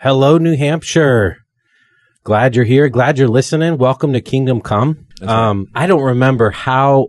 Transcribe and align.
Hello, 0.00 0.38
New 0.38 0.56
Hampshire. 0.56 1.36
Glad 2.24 2.56
you're 2.56 2.64
here. 2.64 2.88
Glad 2.88 3.18
you're 3.18 3.28
listening. 3.28 3.76
Welcome 3.76 4.14
to 4.14 4.22
Kingdom 4.22 4.62
Come. 4.62 5.06
Um, 5.20 5.66
I 5.74 5.86
don't 5.86 6.00
remember 6.02 6.48
how, 6.50 7.08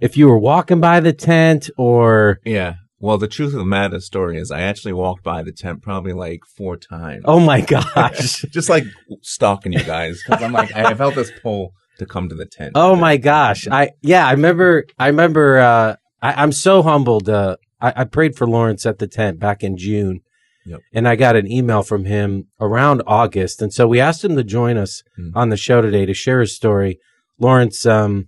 if 0.00 0.16
you 0.16 0.26
were 0.28 0.38
walking 0.38 0.80
by 0.80 0.98
the 0.98 1.12
tent 1.12 1.70
or, 1.78 2.40
Yeah. 2.44 2.74
Well, 2.98 3.16
the 3.18 3.28
truth 3.28 3.52
of 3.52 3.60
the 3.60 3.64
matter 3.64 4.00
story 4.00 4.38
is, 4.40 4.50
I 4.50 4.62
actually 4.62 4.94
walked 4.94 5.22
by 5.22 5.44
the 5.44 5.52
tent 5.52 5.82
probably 5.82 6.14
like 6.14 6.40
four 6.56 6.76
times. 6.76 7.22
oh 7.26 7.38
my 7.38 7.60
gosh. 7.60 8.42
just 8.50 8.68
like 8.68 8.84
stalking 9.22 9.72
you 9.72 9.84
guys 9.84 10.20
because 10.26 10.42
I'm 10.42 10.50
like 10.52 10.74
I 10.74 10.94
felt 10.94 11.14
this 11.14 11.30
pull 11.42 11.74
to 11.98 12.06
come 12.06 12.28
to 12.30 12.34
the 12.34 12.46
tent. 12.46 12.72
oh 12.74 12.96
my 12.96 13.18
gosh. 13.18 13.68
I, 13.68 13.90
yeah, 14.02 14.26
I 14.26 14.32
remember, 14.32 14.84
I 14.98 15.06
remember, 15.08 15.58
uh, 15.58 15.96
I, 16.20 16.42
I'm 16.42 16.50
so 16.50 16.82
humbled. 16.82 17.28
Uh, 17.28 17.56
I, 17.80 17.92
I 17.98 18.04
prayed 18.04 18.34
for 18.34 18.48
Lawrence 18.48 18.84
at 18.84 18.98
the 18.98 19.06
tent 19.06 19.38
back 19.38 19.62
in 19.62 19.76
June. 19.76 20.22
Yep. 20.66 20.80
And 20.92 21.06
I 21.08 21.16
got 21.16 21.36
an 21.36 21.50
email 21.50 21.82
from 21.82 22.04
him 22.06 22.48
around 22.60 23.02
August. 23.06 23.62
And 23.62 23.72
so 23.72 23.86
we 23.86 24.00
asked 24.00 24.24
him 24.24 24.36
to 24.36 24.44
join 24.44 24.76
us 24.76 25.02
Hmm. 25.16 25.30
on 25.34 25.48
the 25.50 25.56
show 25.56 25.80
today 25.80 26.06
to 26.06 26.14
share 26.14 26.40
his 26.40 26.54
story. 26.56 26.98
Lawrence, 27.38 27.86
um, 27.86 28.26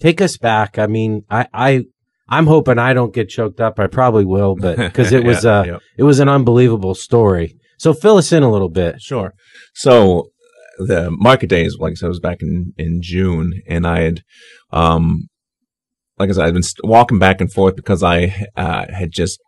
take 0.00 0.20
us 0.20 0.36
back. 0.36 0.78
I 0.78 0.86
mean, 0.86 1.22
I, 1.30 1.46
I, 1.52 1.84
I'm 2.28 2.46
hoping 2.46 2.78
I 2.78 2.94
don't 2.94 3.14
get 3.14 3.28
choked 3.28 3.60
up. 3.60 3.78
I 3.78 3.86
probably 3.86 4.24
will, 4.24 4.56
but 4.56 4.76
because 4.88 5.12
it 5.12 5.24
was, 5.24 5.44
Yeah, 5.44 5.58
uh, 5.60 5.64
yeah. 5.64 5.78
it 5.98 6.02
was 6.04 6.18
an 6.20 6.28
unbelievable 6.28 6.94
story. 6.94 7.56
So 7.78 7.92
fill 7.94 8.16
us 8.16 8.32
in 8.32 8.42
a 8.42 8.50
little 8.50 8.68
bit. 8.70 9.00
Sure. 9.00 9.34
So 9.74 10.28
the 10.78 11.10
market 11.10 11.48
days, 11.50 11.76
like 11.78 11.92
I 11.92 11.94
said, 11.94 12.06
it 12.06 12.08
was 12.08 12.20
back 12.20 12.38
in, 12.40 12.72
in 12.78 13.00
June, 13.02 13.60
and 13.68 13.86
I 13.86 14.00
had, 14.00 14.22
um, 14.72 15.28
like 16.18 16.30
I 16.30 16.32
said, 16.32 16.44
I've 16.44 16.54
been 16.54 16.62
st- 16.62 16.84
walking 16.88 17.18
back 17.18 17.40
and 17.40 17.52
forth 17.52 17.76
because 17.76 18.02
I 18.02 18.46
uh, 18.56 18.86
had 18.92 19.10
just 19.12 19.40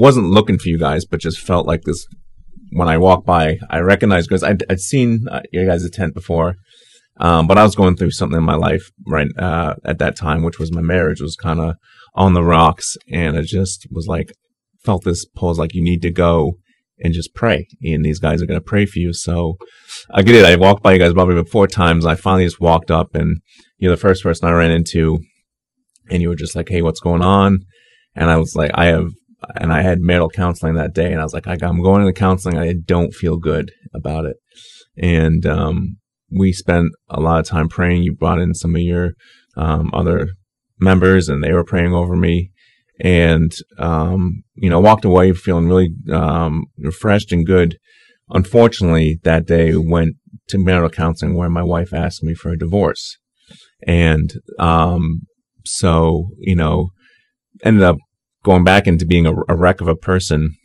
wasn't 0.00 0.30
looking 0.30 0.58
for 0.58 0.68
you 0.68 0.78
guys, 0.78 1.04
but 1.04 1.20
just 1.20 1.38
felt 1.38 1.66
like 1.66 1.82
this 1.82 2.06
when 2.72 2.88
I 2.88 2.98
walked 2.98 3.26
by. 3.26 3.58
I 3.68 3.80
recognized 3.80 4.28
because 4.28 4.42
I'd, 4.42 4.64
I'd 4.70 4.80
seen 4.80 5.26
uh, 5.30 5.42
you 5.52 5.66
guys' 5.66 5.88
tent 5.90 6.14
before, 6.14 6.56
um, 7.18 7.46
but 7.46 7.58
I 7.58 7.64
was 7.64 7.76
going 7.76 7.96
through 7.96 8.12
something 8.12 8.38
in 8.38 8.44
my 8.44 8.56
life 8.56 8.90
right 9.06 9.28
uh, 9.38 9.74
at 9.84 9.98
that 9.98 10.16
time, 10.16 10.42
which 10.42 10.58
was 10.58 10.72
my 10.72 10.80
marriage 10.80 11.20
was 11.20 11.36
kind 11.36 11.60
of 11.60 11.74
on 12.14 12.34
the 12.34 12.42
rocks, 12.42 12.96
and 13.10 13.36
it 13.36 13.46
just 13.46 13.86
was 13.90 14.06
like 14.06 14.32
felt 14.84 15.04
this 15.04 15.24
pulls 15.24 15.58
like 15.58 15.74
you 15.74 15.82
need 15.82 16.02
to 16.02 16.10
go 16.10 16.54
and 17.00 17.14
just 17.14 17.34
pray. 17.34 17.66
And 17.82 18.04
these 18.04 18.18
guys 18.18 18.42
are 18.42 18.46
going 18.46 18.60
to 18.60 18.64
pray 18.64 18.86
for 18.86 18.98
you. 18.98 19.12
So 19.12 19.56
I 20.12 20.22
get 20.22 20.34
it. 20.34 20.44
I 20.44 20.56
walked 20.56 20.82
by 20.82 20.92
you 20.92 20.98
guys 20.98 21.12
probably 21.12 21.42
four 21.44 21.66
times. 21.66 22.06
I 22.06 22.14
finally 22.14 22.44
just 22.44 22.60
walked 22.60 22.90
up 22.90 23.14
and 23.14 23.40
you're 23.78 23.94
the 23.94 24.00
first 24.00 24.22
person 24.22 24.48
I 24.48 24.52
ran 24.52 24.70
into 24.70 25.20
and 26.10 26.20
you 26.20 26.28
were 26.28 26.36
just 26.36 26.54
like, 26.54 26.68
Hey, 26.68 26.82
what's 26.82 27.00
going 27.00 27.22
on? 27.22 27.60
And 28.14 28.30
I 28.30 28.36
was 28.36 28.54
like, 28.54 28.70
I 28.74 28.86
have, 28.86 29.08
and 29.56 29.72
I 29.72 29.82
had 29.82 30.00
marital 30.00 30.30
counseling 30.30 30.74
that 30.74 30.94
day 30.94 31.10
and 31.10 31.20
I 31.20 31.24
was 31.24 31.34
like, 31.34 31.46
I'm 31.46 31.82
going 31.82 32.06
to 32.06 32.12
counseling. 32.12 32.58
I 32.58 32.74
don't 32.84 33.14
feel 33.14 33.36
good 33.36 33.72
about 33.94 34.26
it. 34.26 34.36
And, 34.96 35.46
um, 35.46 35.96
we 36.32 36.52
spent 36.52 36.92
a 37.08 37.20
lot 37.20 37.40
of 37.40 37.46
time 37.46 37.68
praying. 37.68 38.04
You 38.04 38.14
brought 38.14 38.38
in 38.38 38.54
some 38.54 38.76
of 38.76 38.82
your, 38.82 39.14
um, 39.56 39.90
other 39.92 40.28
members 40.78 41.28
and 41.28 41.42
they 41.42 41.52
were 41.52 41.64
praying 41.64 41.92
over 41.92 42.16
me 42.16 42.50
and 43.00 43.52
um, 43.78 44.42
you 44.54 44.68
know 44.68 44.78
walked 44.78 45.04
away 45.04 45.32
feeling 45.32 45.66
really 45.66 45.90
um, 46.12 46.64
refreshed 46.78 47.32
and 47.32 47.46
good. 47.46 47.78
Unfortunately, 48.28 49.18
that 49.24 49.46
day 49.46 49.74
went 49.74 50.16
to 50.48 50.58
marital 50.58 50.90
counseling 50.90 51.34
where 51.34 51.50
my 51.50 51.62
wife 51.62 51.92
asked 51.92 52.22
me 52.22 52.34
for 52.34 52.50
a 52.50 52.58
divorce, 52.58 53.18
and 53.86 54.34
um, 54.58 55.22
so 55.64 56.28
you 56.38 56.54
know 56.54 56.90
ended 57.64 57.82
up 57.82 57.96
going 58.44 58.64
back 58.64 58.86
into 58.86 59.06
being 59.06 59.26
a, 59.26 59.34
a 59.48 59.56
wreck 59.56 59.80
of 59.80 59.88
a 59.88 59.96
person. 59.96 60.56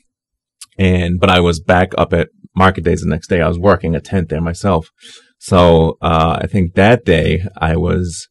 And 0.78 1.20
but 1.20 1.30
I 1.30 1.40
was 1.40 1.60
back 1.60 1.92
up 1.98 2.14
at 2.14 2.30
market 2.56 2.84
days 2.84 3.02
the 3.02 3.10
next 3.10 3.28
day. 3.28 3.42
I 3.42 3.48
was 3.48 3.60
working 3.60 3.96
a 3.96 4.02
tent 4.02 4.30
there 4.30 4.42
myself. 4.42 4.90
So 5.40 5.98
uh, 6.02 6.40
I 6.42 6.48
think 6.48 6.74
that 6.74 7.06
day 7.06 7.46
I 7.58 7.76
was 7.76 8.28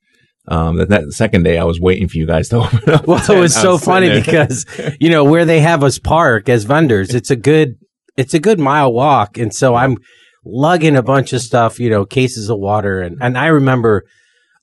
um, 0.47 0.77
that, 0.77 0.89
that 0.91 1.13
second 1.13 1.45
day 1.45 1.59
I 1.59 1.65
was 1.65 1.81
waiting 1.81 2.09
for 2.09 2.19
you 2.19 2.27
guys 2.27 2.49
to 2.51 2.57
open 2.65 2.91
up. 2.91 3.07
Well, 3.07 3.31
it 3.31 3.41
was 3.41 3.55
so 3.55 3.77
sitting 3.77 3.93
funny 3.93 4.09
there. 4.09 4.23
because 4.23 4.67
you 5.01 5.11
know 5.11 5.25
where 5.25 5.45
they 5.45 5.61
have 5.61 5.83
us 5.83 5.99
park 5.99 6.49
as 6.49 6.65
vendors. 6.65 7.15
It's 7.15 7.31
a 7.31 7.37
good, 7.37 7.77
it's 8.17 8.35
a 8.35 8.39
good 8.39 8.59
mile 8.59 8.93
walk, 8.93 9.39
and 9.39 9.55
so 9.55 9.75
I'm 9.75 9.97
lugging 10.45 10.97
a 10.97 11.03
bunch 11.03 11.33
of 11.33 11.41
stuff, 11.41 11.81
you 11.81 11.89
know, 11.89 12.05
cases 12.05 12.51
of 12.51 12.59
water, 12.59 13.01
and 13.01 13.17
and 13.21 13.39
I 13.39 13.47
remember 13.47 14.05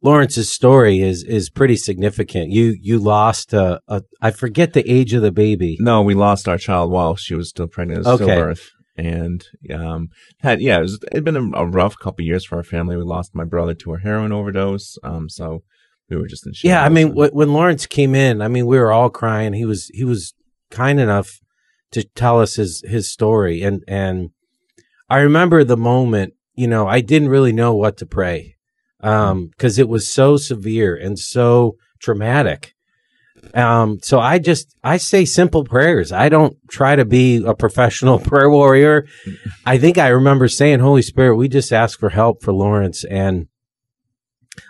Lawrence's 0.04 0.52
story 0.52 1.00
is 1.02 1.24
is 1.24 1.50
pretty 1.50 1.76
significant. 1.76 2.50
You 2.52 2.76
you 2.82 2.98
lost 2.98 3.54
a, 3.54 3.82
a 3.88 4.04
I 4.22 4.32
forget 4.32 4.74
the 4.74 4.90
age 4.90 5.14
of 5.14 5.22
the 5.22 5.32
baby. 5.32 5.78
no, 5.80 6.02
we 6.02 6.14
lost 6.16 6.48
our 6.48 6.58
child 6.58 6.92
while 6.92 7.16
she 7.16 7.36
was 7.36 7.50
still 7.50 7.68
pregnant, 7.68 8.06
it 8.06 8.10
was 8.10 8.22
Okay. 8.22 8.32
stillbirth, 8.36 8.70
and 8.98 9.46
um, 9.74 10.10
had 10.40 10.62
yeah, 10.62 10.80
it 10.80 10.82
was 10.82 11.00
it'd 11.12 11.24
been 11.24 11.36
a, 11.36 11.58
a 11.60 11.66
rough 11.68 11.96
couple 12.00 12.26
years 12.26 12.44
for 12.46 12.58
our 12.58 12.64
family. 12.64 12.96
We 12.98 13.04
lost 13.04 13.36
my 13.36 13.44
brother 13.46 13.74
to 13.76 13.94
a 13.94 14.00
heroin 14.00 14.32
overdose, 14.32 14.98
um, 15.04 15.30
so 15.30 15.64
we 16.10 16.18
were 16.18 16.28
just 16.28 16.46
in 16.48 16.54
Yeah, 16.64 16.84
I 16.84 16.90
mean, 16.90 17.12
wh- 17.12 17.34
when 17.34 17.54
Lawrence 17.54 17.86
came 17.86 18.16
in, 18.16 18.42
I 18.42 18.48
mean, 18.48 18.66
we 18.66 18.80
were 18.80 18.92
all 18.92 19.10
crying. 19.10 19.54
He 19.54 19.66
was 19.66 19.88
he 19.94 20.04
was 20.04 20.34
kind 20.72 21.00
enough 21.00 21.40
to 21.92 22.04
tell 22.04 22.40
us 22.42 22.56
his 22.56 22.84
his 22.88 23.08
story, 23.12 23.62
and 23.62 23.84
and 23.88 24.32
I 25.10 25.20
remember 25.20 25.64
the 25.64 25.78
moment. 25.78 26.34
You 26.56 26.68
know, 26.68 26.86
I 26.88 27.00
didn't 27.02 27.30
really 27.30 27.54
know 27.54 27.74
what 27.74 27.98
to 27.98 28.06
pray 28.06 28.56
um 29.02 29.48
because 29.48 29.80
it 29.80 29.90
was 29.90 30.08
so 30.08 30.38
severe 30.38 30.96
and 30.96 31.18
so 31.18 31.76
traumatic. 32.00 32.74
Um, 33.54 34.00
so 34.02 34.20
I 34.20 34.40
just 34.40 34.76
I 34.84 34.98
say 34.98 35.26
simple 35.26 35.64
prayers. 35.64 36.12
I 36.12 36.30
don't 36.30 36.58
try 36.70 36.96
to 36.96 37.06
be 37.06 37.44
a 37.44 37.54
professional 37.54 38.20
prayer 38.30 38.50
warrior. 38.50 39.08
I 39.66 39.78
think 39.78 39.98
I 39.98 40.10
remember 40.10 40.48
saying, 40.48 40.80
"Holy 40.80 41.02
Spirit, 41.02 41.36
we 41.36 41.50
just 41.50 41.74
ask 41.74 42.00
for 42.00 42.10
help 42.10 42.44
for 42.44 42.54
Lawrence." 42.54 43.04
And 43.04 43.48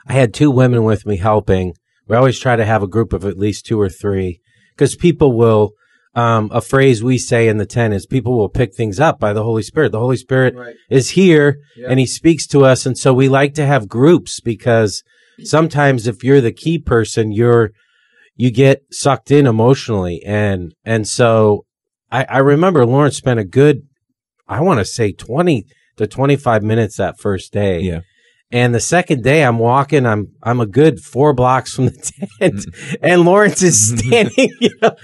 I 0.08 0.14
had 0.14 0.34
two 0.34 0.52
women 0.52 0.84
with 0.84 1.06
me 1.06 1.18
helping. 1.18 1.74
We 2.08 2.16
always 2.16 2.40
try 2.40 2.56
to 2.56 2.66
have 2.66 2.84
a 2.84 2.88
group 2.88 3.14
of 3.14 3.26
at 3.26 3.38
least 3.38 3.66
two 3.66 3.80
or 3.80 3.90
three 3.90 4.42
because 4.76 4.96
people 4.96 5.34
will. 5.34 5.74
Um, 6.14 6.50
a 6.54 6.60
phrase 6.60 7.02
we 7.02 7.18
say 7.18 7.48
in 7.48 7.58
the 7.58 7.66
tent 7.66 7.94
is 7.94 8.06
people 8.06 8.38
will 8.38 8.50
pick 8.50 8.74
things 8.76 9.00
up 9.00 9.18
by 9.20 9.32
the 9.32 9.44
Holy 9.44 9.64
Spirit. 9.64 9.94
The 9.94 10.00
Holy 10.00 10.18
Spirit 10.18 10.56
Right. 10.56 10.76
is 10.90 11.12
here 11.12 11.60
Yeah. 11.78 11.88
and 11.90 12.00
he 12.00 12.06
speaks 12.06 12.46
to 12.48 12.66
us. 12.66 12.86
And 12.86 12.98
so 12.98 13.14
we 13.14 13.30
like 13.30 13.54
to 13.56 13.66
have 13.66 13.88
groups 13.88 14.42
because 14.42 15.04
sometimes 15.44 16.08
if 16.08 16.22
you're 16.24 16.42
the 16.42 16.52
key 16.52 16.78
person, 16.80 17.32
you're, 17.32 17.72
you 18.36 18.52
get 18.52 18.84
sucked 18.92 19.32
in 19.32 19.48
emotionally. 19.48 20.22
And, 20.26 20.74
and 20.84 21.08
so 21.08 21.66
I, 22.12 22.26
I 22.26 22.38
remember 22.40 22.86
Lawrence 22.86 23.16
spent 23.16 23.40
a 23.40 23.46
good, 23.46 23.84
I 24.50 24.60
want 24.60 24.80
to 24.80 24.86
say 24.86 25.14
20 25.14 25.66
to 25.96 26.08
25 26.08 26.62
minutes 26.62 26.98
that 26.98 27.20
first 27.20 27.54
day. 27.54 27.80
Yeah. 27.82 28.02
And 28.54 28.76
the 28.76 28.80
second 28.82 29.24
day 29.24 29.44
I'm 29.44 29.60
walking, 29.60 30.06
I'm, 30.06 30.28
I'm 30.44 30.60
a 30.60 30.66
good 30.66 31.00
four 31.00 31.34
blocks 31.34 31.74
from 31.74 31.86
the 31.86 31.92
tent 32.40 32.66
and 33.02 33.22
Lawrence 33.24 33.62
is 33.64 33.98
standing, 33.98 34.50
you 34.60 34.72
know, 34.82 34.96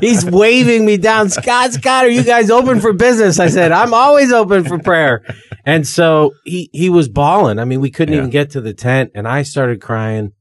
he's 0.00 0.24
waving 0.24 0.84
me 0.84 0.96
down. 0.98 1.28
Scott, 1.28 1.72
Scott, 1.72 2.04
are 2.04 2.10
you 2.10 2.22
guys 2.22 2.50
open 2.50 2.80
for 2.80 2.92
business? 2.92 3.40
I 3.40 3.48
said, 3.48 3.72
I'm 3.72 3.92
always 3.92 4.32
open 4.32 4.64
for 4.64 4.78
prayer. 4.78 5.24
And 5.64 5.86
so 5.86 6.32
he, 6.44 6.70
he 6.72 6.90
was 6.90 7.08
bawling. 7.08 7.58
I 7.58 7.64
mean, 7.64 7.80
we 7.80 7.90
couldn't 7.90 8.14
Yeah. 8.14 8.20
even 8.20 8.30
get 8.30 8.50
to 8.50 8.60
the 8.60 8.74
tent 8.74 9.10
and 9.14 9.26
I 9.26 9.42
started 9.42 9.80
crying. 9.80 10.32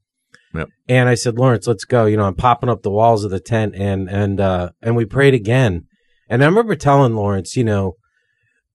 Yep. 0.54 0.68
And 0.88 1.10
I 1.10 1.16
said, 1.16 1.38
Lawrence, 1.40 1.66
let's 1.66 1.86
go. 1.86 2.06
You 2.06 2.18
know, 2.18 2.26
I'm 2.26 2.36
popping 2.36 2.70
up 2.70 2.84
the 2.84 2.92
walls 2.92 3.24
of 3.24 3.32
the 3.32 3.40
tent 3.40 3.74
and, 3.76 4.10
and, 4.10 4.40
uh, 4.40 4.70
and 4.82 4.96
we 4.96 5.06
prayed 5.06 5.34
again. 5.34 5.86
And 6.30 6.44
I 6.44 6.46
remember 6.46 6.76
telling 6.76 7.16
Lawrence, 7.16 7.56
you 7.56 7.64
know, 7.64 7.96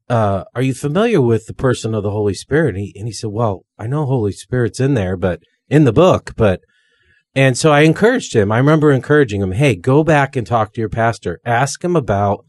uh, 0.08 0.44
are 0.54 0.62
you 0.62 0.74
familiar 0.74 1.20
with 1.20 1.46
the 1.46 1.54
person 1.54 1.94
of 1.94 2.02
the 2.02 2.10
Holy 2.10 2.34
Spirit? 2.34 2.76
And 2.76 2.78
he, 2.78 2.92
and 2.96 3.06
he 3.06 3.12
said, 3.12 3.30
well, 3.30 3.64
I 3.78 3.86
know 3.86 4.06
Holy 4.06 4.32
Spirit's 4.32 4.80
in 4.80 4.94
there, 4.94 5.16
but 5.16 5.40
in 5.68 5.84
the 5.84 5.92
book, 5.92 6.34
but, 6.36 6.60
and 7.34 7.58
so 7.58 7.72
I 7.72 7.80
encouraged 7.80 8.34
him. 8.34 8.52
I 8.52 8.58
remember 8.58 8.90
encouraging 8.90 9.42
him, 9.42 9.52
hey, 9.52 9.74
go 9.74 10.04
back 10.04 10.36
and 10.36 10.46
talk 10.46 10.72
to 10.72 10.80
your 10.80 10.88
pastor. 10.88 11.40
Ask 11.44 11.84
him 11.84 11.96
about 11.96 12.44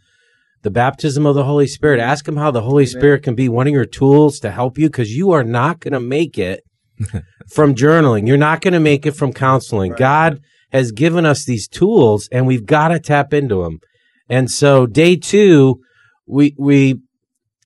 the 0.62 0.72
baptism 0.72 1.26
of 1.26 1.36
the 1.36 1.44
Holy 1.44 1.68
Spirit. 1.68 2.00
Ask 2.00 2.28
him 2.28 2.38
how 2.38 2.52
the 2.52 2.62
Holy 2.62 2.84
Amen. 2.84 3.00
Spirit 3.00 3.24
can 3.24 3.36
be 3.36 3.50
one 3.50 3.68
of 3.68 3.74
your 3.74 3.86
tools 3.86 4.40
to 4.40 4.52
help 4.52 4.78
you 4.78 4.88
because 4.88 5.16
you 5.16 5.32
are 5.32 5.44
not 5.44 5.80
going 5.80 5.94
to 5.94 6.00
make 6.00 6.38
it 6.38 6.64
from 7.54 7.76
journaling. 7.76 8.28
You're 8.28 8.38
not 8.38 8.62
going 8.62 8.74
to 8.74 8.80
make 8.80 9.06
it 9.06 9.12
from 9.12 9.34
counseling. 9.34 9.92
Right. 9.92 10.00
God 10.00 10.42
has 10.72 10.92
given 10.92 11.26
us 11.26 11.46
these 11.46 11.68
tools 11.68 12.28
and 12.32 12.46
we've 12.46 12.66
got 12.66 12.90
to 12.90 13.00
tap 13.00 13.34
into 13.34 13.64
them. 13.64 13.80
And 14.30 14.52
so 14.52 14.86
day 14.86 15.16
two, 15.16 15.82
we, 16.28 16.54
we, 16.58 17.02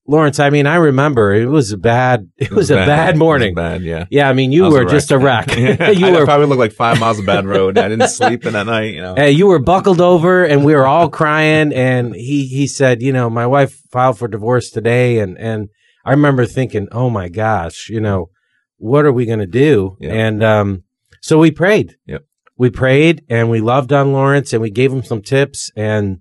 Lawrence, 0.07 0.39
I 0.39 0.50
mean, 0.50 0.65
I 0.65 0.75
remember 0.75 1.33
it 1.33 1.45
was 1.45 1.71
a 1.71 1.77
bad, 1.77 2.30
it, 2.38 2.51
was, 2.51 2.71
a 2.71 2.75
bad, 2.75 3.09
It 3.09 3.12
was 3.13 3.19
morning. 3.19 3.53
bad, 3.53 3.81
yeah. 3.81 4.06
Yeah. 4.09 4.27
I 4.27 4.33
mean, 4.33 4.51
you 4.51 4.63
was 4.63 4.74
were 4.74 4.86
just 4.86 5.12
a 5.12 5.18
wreck. 5.18 5.48
You 5.57 6.07
I 6.07 6.12
were 6.12 6.25
probably 6.25 6.48
looked 6.48 6.59
like 6.59 6.74
five 6.74 7.00
miles 7.00 7.19
of 7.19 7.25
bad 7.25 7.45
road. 7.45 7.77
I 7.77 7.88
didn't 7.88 8.09
sleep 8.09 8.45
in 8.45 8.53
that 8.53 8.65
night, 8.65 8.94
you 8.94 9.01
know. 9.01 9.15
Hey, 9.15 9.31
you 9.31 9.48
were 9.48 9.59
buckled 9.59 10.01
over 10.01 10.44
and 10.44 10.65
we 10.65 10.74
were 10.74 10.88
all 10.88 11.09
crying 11.09 11.71
and 11.74 12.15
he 12.15 12.48
he 12.48 12.68
said, 12.68 13.01
you 13.01 13.13
know, 13.13 13.30
my 13.30 13.45
wife 13.45 13.80
filed 13.92 14.18
for 14.18 14.27
divorce 14.27 14.69
today 14.71 15.19
and 15.19 15.38
and 15.38 15.69
I 16.04 16.12
remember 16.12 16.45
thinking, 16.47 16.88
"Oh 16.92 17.09
my 17.12 17.30
gosh, 17.30 17.88
you 17.89 18.01
know, 18.01 18.30
what 18.77 19.06
are 19.06 19.12
we 19.13 19.27
going 19.27 19.39
to 19.39 19.45
do?" 19.45 19.97
And 20.01 20.44
um 20.44 20.83
so 21.21 21.38
we 21.38 21.51
prayed. 21.51 21.97
Yep. 22.07 22.25
We 22.57 22.69
prayed 22.71 23.24
and 23.30 23.50
we 23.50 23.62
loved 23.62 23.94
on 23.94 24.12
Lawrence 24.13 24.54
and 24.54 24.62
we 24.62 24.71
gave 24.71 24.92
him 24.92 25.04
some 25.04 25.21
tips 25.21 25.71
and 25.75 26.19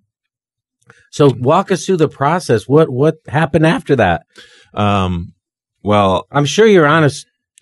So 1.10 1.32
walk 1.38 1.70
us 1.70 1.84
through 1.84 1.98
the 1.98 2.08
process. 2.08 2.68
What 2.68 2.88
what 2.90 3.16
happened 3.28 3.66
after 3.66 3.96
that? 3.96 4.22
Um, 4.74 5.32
well, 5.82 6.26
I'm 6.30 6.44
sure 6.44 6.66
you're 6.66 6.86
on 6.86 7.04
a 7.04 7.10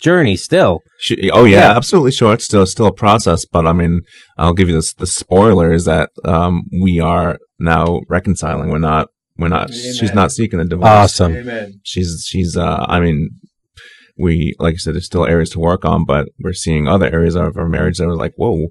journey 0.00 0.36
still. 0.36 0.80
Sh- 1.00 1.30
oh 1.32 1.44
yeah, 1.44 1.60
Yeah. 1.70 1.76
absolutely 1.76 2.12
sure. 2.12 2.34
It's 2.34 2.44
still 2.44 2.66
still 2.66 2.86
a 2.86 2.92
process, 2.94 3.44
but 3.44 3.66
I 3.66 3.72
mean, 3.72 4.00
I'll 4.36 4.52
give 4.54 4.68
you 4.68 4.74
this. 4.74 4.92
The 4.94 5.06
spoiler 5.06 5.72
is 5.72 5.84
that 5.86 6.10
um, 6.24 6.62
we 6.82 7.00
are 7.00 7.38
now 7.58 8.00
reconciling. 8.08 8.70
We're 8.70 8.78
not. 8.78 9.08
We're 9.38 9.48
not. 9.48 9.72
She's 9.72 10.12
not 10.12 10.32
seeking 10.32 10.58
a 10.60 10.64
divorce. 10.64 10.88
Awesome. 10.88 11.36
Amen. 11.36 11.80
She's 11.84 12.24
she's. 12.28 12.56
Uh, 12.56 12.84
I 12.88 12.98
mean, 13.00 13.30
we 14.18 14.54
like 14.58 14.74
I 14.74 14.76
said, 14.76 14.94
there's 14.94 15.06
still 15.06 15.26
areas 15.26 15.50
to 15.50 15.60
work 15.60 15.84
on, 15.84 16.04
but 16.04 16.28
we're 16.40 16.52
seeing 16.52 16.88
other 16.88 17.06
areas 17.12 17.34
of 17.34 17.56
our 17.56 17.68
marriage 17.68 17.98
that 17.98 18.08
was 18.08 18.18
like, 18.18 18.34
whoa, 18.36 18.66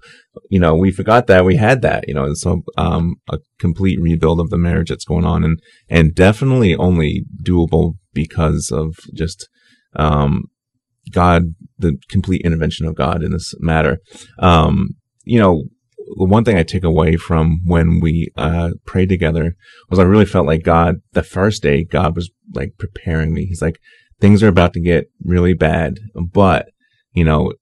you 0.50 0.60
know, 0.60 0.76
we 0.76 0.92
forgot 0.92 1.28
that 1.28 1.46
we 1.46 1.56
had 1.56 1.82
that. 1.82 2.08
You 2.08 2.14
know, 2.14 2.26
and 2.26 2.38
so 2.38 2.64
um, 2.78 3.16
a 3.30 3.40
complete 3.60 4.00
rebuild 4.02 4.40
of 4.40 4.50
the 4.50 4.58
marriage 4.58 4.90
that's 4.90 5.06
going 5.06 5.26
on, 5.26 5.44
and 5.44 5.60
and 5.90 6.14
definitely 6.14 6.76
only 6.76 7.26
doable 7.44 7.94
because 8.14 8.72
of 8.72 8.96
just 9.14 9.48
um, 9.96 10.46
God, 11.12 11.56
the 11.78 11.98
complete 12.10 12.42
intervention 12.44 12.86
of 12.86 12.96
God 12.96 13.24
in 13.24 13.32
this 13.32 13.54
matter. 13.60 14.00
Um, 14.40 14.96
you 15.24 15.40
know, 15.40 15.64
the 16.18 16.26
one 16.26 16.44
thing 16.44 16.58
I 16.58 16.64
take 16.64 16.84
away 16.84 17.16
from 17.16 17.60
when 17.66 18.00
we 18.00 18.32
uh, 18.38 18.72
prayed 18.86 19.10
together 19.10 19.56
was 19.90 20.00
I 20.00 20.04
really 20.04 20.26
felt 20.26 20.48
like 20.48 20.64
God, 20.64 20.96
the 21.12 21.24
first 21.24 21.62
day, 21.62 21.84
God 21.84 22.16
was 22.16 22.30
like 22.54 22.74
preparing 22.78 23.34
me. 23.34 23.46
He's 23.46 23.62
like, 23.62 23.80
things 24.20 24.42
are 24.44 24.48
about 24.48 24.74
to 24.74 24.82
get 24.82 25.06
really 25.24 25.54
bad, 25.54 26.00
but 26.16 26.68
you 27.14 27.24
know, 27.24 27.54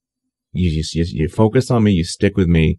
you 0.52 0.81
just, 0.81 0.96
you, 0.96 1.06
you 1.07 1.30
focus 1.30 1.69
on 1.69 1.84
me, 1.84 1.92
you 1.92 2.04
stick 2.04 2.36
with 2.38 2.48
me. 2.48 2.78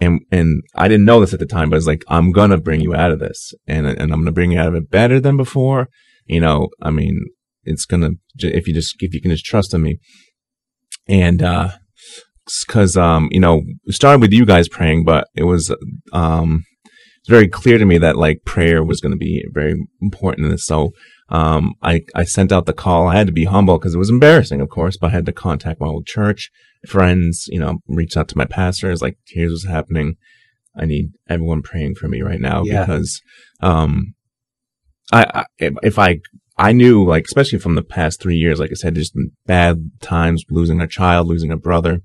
And, 0.00 0.20
and 0.32 0.62
I 0.74 0.88
didn't 0.88 1.04
know 1.04 1.20
this 1.20 1.32
at 1.32 1.38
the 1.38 1.46
time, 1.46 1.70
but 1.70 1.76
it's 1.76 1.86
like, 1.86 2.04
I'm 2.08 2.32
to 2.50 2.58
bring 2.58 2.80
you 2.80 2.94
out 2.94 3.12
of 3.12 3.20
this 3.20 3.54
and, 3.66 3.86
and 3.86 4.12
I'm 4.12 4.24
to 4.24 4.32
bring 4.32 4.52
you 4.52 4.58
out 4.58 4.68
of 4.68 4.74
it 4.74 4.90
better 4.90 5.20
than 5.20 5.36
before. 5.36 5.88
You 6.26 6.40
know, 6.40 6.68
I 6.80 6.90
mean, 6.90 7.20
it's 7.64 7.86
to, 8.02 8.16
if 8.40 8.66
you 8.66 8.74
just, 8.74 8.96
if 8.98 9.14
you 9.14 9.20
can 9.20 9.30
just 9.30 9.44
trust 9.44 9.72
in 9.74 9.82
me. 9.82 9.98
And, 11.08 11.42
uh, 11.42 11.70
cause, 12.66 12.96
um, 12.96 13.28
you 13.30 13.40
know, 13.40 13.62
started 13.88 14.20
with 14.20 14.32
you 14.32 14.44
guys 14.44 14.68
praying, 14.68 15.04
but 15.04 15.28
it 15.34 15.44
was, 15.44 15.74
um, 16.12 16.64
it's 16.84 17.30
very 17.30 17.46
clear 17.46 17.78
to 17.78 17.84
me 17.84 17.98
that 17.98 18.16
like 18.16 18.44
prayer 18.44 18.82
was 18.82 19.00
going 19.00 19.12
to 19.12 19.18
be 19.18 19.44
very 19.52 19.74
important 20.00 20.46
in 20.46 20.50
this. 20.50 20.66
So, 20.66 20.90
um, 21.32 21.74
I, 21.82 22.02
I 22.14 22.24
sent 22.24 22.52
out 22.52 22.66
the 22.66 22.72
call. 22.84 23.08
I 23.08 23.16
had 23.16 23.26
to 23.26 23.32
be 23.32 23.44
humble 23.46 23.78
because 23.78 23.94
it 23.94 23.98
was 23.98 24.10
embarrassing, 24.10 24.60
of 24.60 24.68
course, 24.68 24.96
but 24.96 25.08
I 25.08 25.14
had 25.14 25.26
to 25.26 25.32
contact 25.32 25.80
my 25.80 25.86
old 25.88 26.06
church 26.06 26.50
friends, 26.86 27.46
you 27.48 27.58
know, 27.58 27.78
reach 27.88 28.16
out 28.16 28.28
to 28.28 28.36
my 28.38 28.44
pastors, 28.44 29.00
like, 29.02 29.16
here's 29.28 29.50
what's 29.52 29.66
happening. 29.66 30.16
I 30.76 30.84
need 30.84 31.12
everyone 31.28 31.62
praying 31.62 31.94
for 31.94 32.06
me 32.08 32.20
right 32.22 32.40
now 32.40 32.62
Yeah. 32.64 32.80
because, 32.84 33.20
um, 33.60 34.14
I, 35.12 35.26
I, 35.34 35.44
if- 35.58 35.74
if 35.82 35.98
I, 35.98 36.20
I 36.58 36.72
knew, 36.72 37.04
like, 37.04 37.24
especially 37.24 37.58
from 37.60 37.76
the 37.76 37.82
past 37.82 38.20
three 38.20 38.36
years, 38.36 38.60
like 38.60 38.70
I 38.70 38.74
said, 38.74 38.94
just 38.94 39.14
bad 39.46 39.90
times, 40.00 40.44
losing 40.50 40.80
a 40.80 40.86
child, 40.86 41.28
losing 41.28 41.50
a 41.50 41.56
brother. 41.56 42.00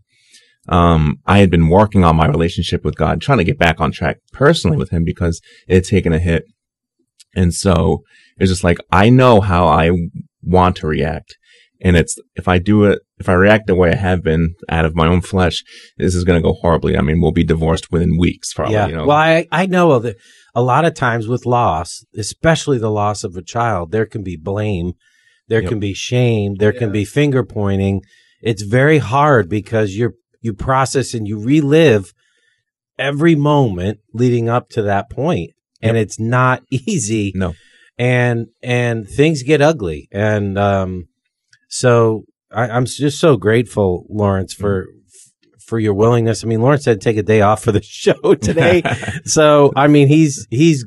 Um, 0.70 1.18
I 1.26 1.40
had 1.40 1.50
been 1.50 1.70
working 1.70 2.04
on 2.04 2.16
my 2.16 2.28
relationship 2.28 2.84
with 2.86 2.96
God, 2.96 3.20
trying 3.22 3.38
to 3.40 3.44
get 3.46 3.58
back 3.58 3.80
on 3.82 3.92
track 3.92 4.18
personally 4.34 4.78
with 4.78 4.90
Him 4.90 5.04
because 5.04 5.42
it 5.68 5.76
had 5.76 5.84
taken 5.86 6.14
a 6.14 6.20
hit. 6.20 6.44
And 7.38 7.54
so 7.54 8.04
it's 8.38 8.52
just 8.52 8.64
like, 8.64 8.80
I 8.92 9.10
know 9.10 9.40
how 9.40 9.68
I 9.68 9.92
want 10.42 10.76
to 10.78 10.88
react. 10.88 11.38
And 11.80 11.96
it's, 11.96 12.18
if 12.36 12.48
I 12.48 12.58
do 12.58 12.86
it, 12.86 13.00
if 13.20 13.30
I 13.30 13.34
react 13.34 13.68
the 13.68 13.76
way 13.76 13.92
I 13.92 13.96
have 13.96 14.24
been 14.24 14.56
out 14.68 14.86
of 14.86 14.96
my 14.96 15.08
own 15.08 15.22
flesh, 15.22 15.64
this 15.98 16.16
is 16.16 16.24
going 16.24 16.42
to 16.42 16.48
go 16.48 16.54
horribly. 16.54 16.98
I 16.98 17.02
mean, 17.02 17.22
we'll 17.22 17.32
be 17.32 17.44
divorced 17.44 17.92
within 17.92 18.18
weeks, 18.18 18.54
probably, 18.54 18.74
yeah. 18.74 18.88
you 18.88 18.96
know. 18.96 19.06
Well, 19.06 19.18
I, 19.18 19.48
I 19.52 19.68
know 19.68 19.92
of 19.92 20.04
it. 20.06 20.18
A 20.56 20.62
lot 20.62 20.86
of 20.86 20.96
times 20.96 21.28
with 21.28 21.46
loss, 21.46 22.04
especially 22.18 22.80
the 22.80 22.90
loss 22.90 23.24
of 23.24 23.36
a 23.36 23.44
child, 23.44 23.92
there 23.92 24.08
can 24.08 24.24
be 24.24 24.36
blame, 24.36 24.94
there 25.48 25.62
Yep. 25.62 25.70
can 25.70 25.80
be 25.80 25.94
shame, 25.94 26.56
there 26.56 26.74
can 26.74 26.92
be 26.92 27.06
finger 27.06 27.44
pointing. 27.44 28.02
It's 28.42 28.64
very 28.64 28.98
hard 28.98 29.48
because 29.48 29.96
you're 29.96 30.14
you 30.42 30.54
process 30.54 31.14
and 31.14 31.28
you 31.28 31.40
relive 31.40 32.14
every 32.98 33.36
moment 33.36 34.00
leading 34.14 34.50
up 34.50 34.70
to 34.70 34.82
that 34.84 35.10
point, 35.10 35.52
and 35.82 35.98
it's 35.98 36.20
not 36.20 36.64
easy. 36.72 37.32
No. 37.36 37.54
and 37.98 38.48
and 38.62 39.08
things 39.08 39.44
get 39.44 39.62
ugly, 39.62 40.08
and 40.12 40.58
um, 40.58 41.08
so 41.70 42.24
I, 42.52 42.70
I'm 42.70 42.86
just 42.86 43.20
so 43.20 43.38
grateful, 43.38 44.06
Lawrence, 44.10 44.54
for 44.54 44.88
for 45.68 45.78
your 45.80 45.94
willingness. 45.94 46.44
I 46.44 46.48
mean, 46.48 46.62
Lawrence 46.62 46.86
had 46.86 47.02
to 47.02 47.04
take 47.04 47.18
a 47.18 47.24
day 47.24 47.42
off 47.42 47.62
for 47.62 47.72
the 47.72 47.82
show 47.84 48.36
today. 48.36 48.82
so, 49.26 49.72
I 49.76 49.88
mean, 49.88 50.08
he's, 50.08 50.48
he's, 50.50 50.86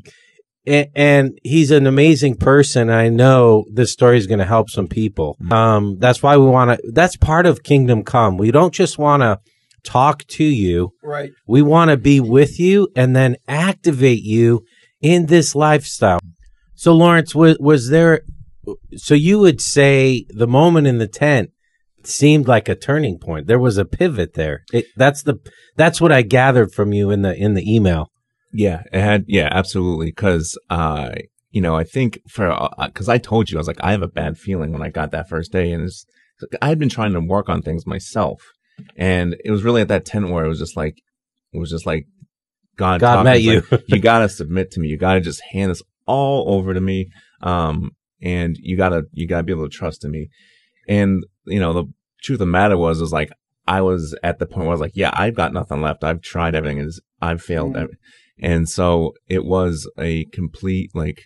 and 0.67 1.39
he's 1.43 1.71
an 1.71 1.87
amazing 1.87 2.37
person. 2.37 2.89
I 2.91 3.09
know 3.09 3.65
this 3.73 3.93
story 3.93 4.17
is 4.17 4.27
going 4.27 4.39
to 4.39 4.45
help 4.45 4.71
some 4.71 4.89
people. 4.89 5.37
Um, 5.51 5.99
that's 5.99 6.23
why 6.23 6.37
we 6.39 6.47
want 6.47 6.71
to, 6.71 6.93
that's 6.93 7.17
part 7.17 7.45
of 7.45 7.63
Kingdom 7.63 8.05
Come. 8.05 8.39
We 8.39 8.51
don't 8.51 8.73
just 8.73 8.99
want 8.99 9.23
to 9.23 9.39
talk 9.83 10.25
to 10.29 10.45
you. 10.45 10.93
Right. 11.03 11.31
We 11.47 11.61
want 11.61 11.91
to 11.91 11.97
be 11.97 12.21
with 12.21 12.59
you 12.59 12.89
and 12.97 13.15
then 13.15 13.37
activate 13.49 14.23
you 14.23 14.65
in 15.01 15.27
this 15.27 15.55
lifestyle. 15.55 16.21
So, 16.75 16.95
Lawrence, 16.95 17.35
was, 17.35 17.59
was 17.59 17.89
there, 17.91 18.23
so 18.97 19.15
you 19.15 19.39
would 19.39 19.61
say 19.61 20.25
the 20.31 20.47
moment 20.47 20.87
in 20.87 20.99
the 20.99 21.09
tent 21.09 21.51
seemed 22.05 22.49
like 22.49 22.69
a 22.69 22.75
turning 22.75 23.19
point. 23.19 23.47
There 23.47 23.59
was 23.59 23.77
a 23.77 23.85
pivot 23.85 24.35
there. 24.35 24.63
It, 24.73 24.87
that's 24.97 25.23
the, 25.23 25.37
that's 25.77 26.01
what 26.01 26.13
I 26.13 26.23
gathered 26.23 26.73
from 26.73 26.93
you 26.93 27.11
in 27.11 27.23
the, 27.23 27.35
in 27.35 27.55
the 27.55 27.75
email. 27.75 28.11
Yeah, 28.53 28.83
it 28.93 29.01
had. 29.01 29.25
Yeah, 29.29 29.49
absolutely. 29.51 30.07
Because, 30.07 30.59
uh, 30.71 31.11
you 31.51 31.61
know, 31.61 31.77
I 31.77 31.85
think 31.85 32.21
for 32.29 32.69
because 32.85 33.09
I 33.09 33.19
told 33.19 33.51
you 33.51 33.59
I 33.59 33.61
was 33.61 33.67
like 33.67 33.83
I 33.83 33.91
have 33.93 34.03
a 34.03 34.09
bad 34.09 34.39
feeling 34.39 34.73
when 34.73 34.83
I 34.83 34.89
got 34.89 35.11
that 35.13 35.29
first 35.29 35.53
day, 35.53 35.73
and 35.73 35.85
it's 35.85 36.05
I 36.63 36.69
had 36.69 36.79
been 36.79 36.89
trying 36.89 37.13
to 37.13 37.21
work 37.21 37.49
on 37.49 37.63
things 37.63 37.87
myself, 37.87 38.41
and 38.97 39.37
it 39.45 39.51
was 39.51 39.63
really 39.63 39.83
at 39.83 39.89
that 39.89 40.05
tent 40.05 40.31
where 40.31 40.45
it 40.45 40.49
was 40.49 40.59
just 40.59 40.77
like 40.77 40.97
it 41.53 41.59
was 41.59 41.71
just 41.71 41.87
like 41.87 42.07
God. 42.81 43.01
God 43.01 43.15
talking. 43.17 43.25
met 43.25 43.37
It's 43.37 43.45
you. 43.45 43.63
like, 43.71 43.85
you 43.89 43.99
gotta 44.01 44.29
submit 44.29 44.71
to 44.73 44.81
me. 44.81 44.89
You 44.89 44.97
gotta 44.99 45.21
just 45.21 45.41
hand 45.53 45.71
this 45.71 45.83
all 46.07 46.53
over 46.55 46.75
to 46.75 46.81
me. 46.81 47.09
Um, 47.43 47.93
and 48.23 48.57
you 48.59 48.77
gotta 48.77 49.05
you 49.13 49.27
gotta 49.29 49.45
be 49.45 49.53
able 49.53 49.69
to 49.69 49.77
trust 49.81 50.05
in 50.05 50.11
me. 50.11 50.29
And 50.89 51.25
you 51.47 51.61
know 51.61 51.73
the 51.73 51.85
truth 52.23 52.37
of 52.41 52.47
the 52.47 52.53
matter 52.53 52.77
was 52.77 53.01
is 53.01 53.13
like 53.13 53.31
I 53.67 53.81
was 53.83 54.17
at 54.23 54.39
the 54.41 54.47
point 54.47 54.63
where 54.67 54.71
I 54.71 54.79
was 54.79 54.81
like, 54.81 54.97
yeah, 54.97 55.13
I've 55.15 55.37
got 55.37 55.53
nothing 55.53 55.81
left. 55.81 56.03
I've 56.05 56.21
tried 56.23 56.55
everything, 56.55 56.81
and 56.81 56.91
I've 57.23 57.41
failed. 57.43 57.77
Every- 57.77 57.97
And 58.43 58.69
so 58.69 59.13
it 59.29 59.45
was 59.45 59.89
a 59.99 60.25
complete 60.33 60.91
like, 60.95 61.21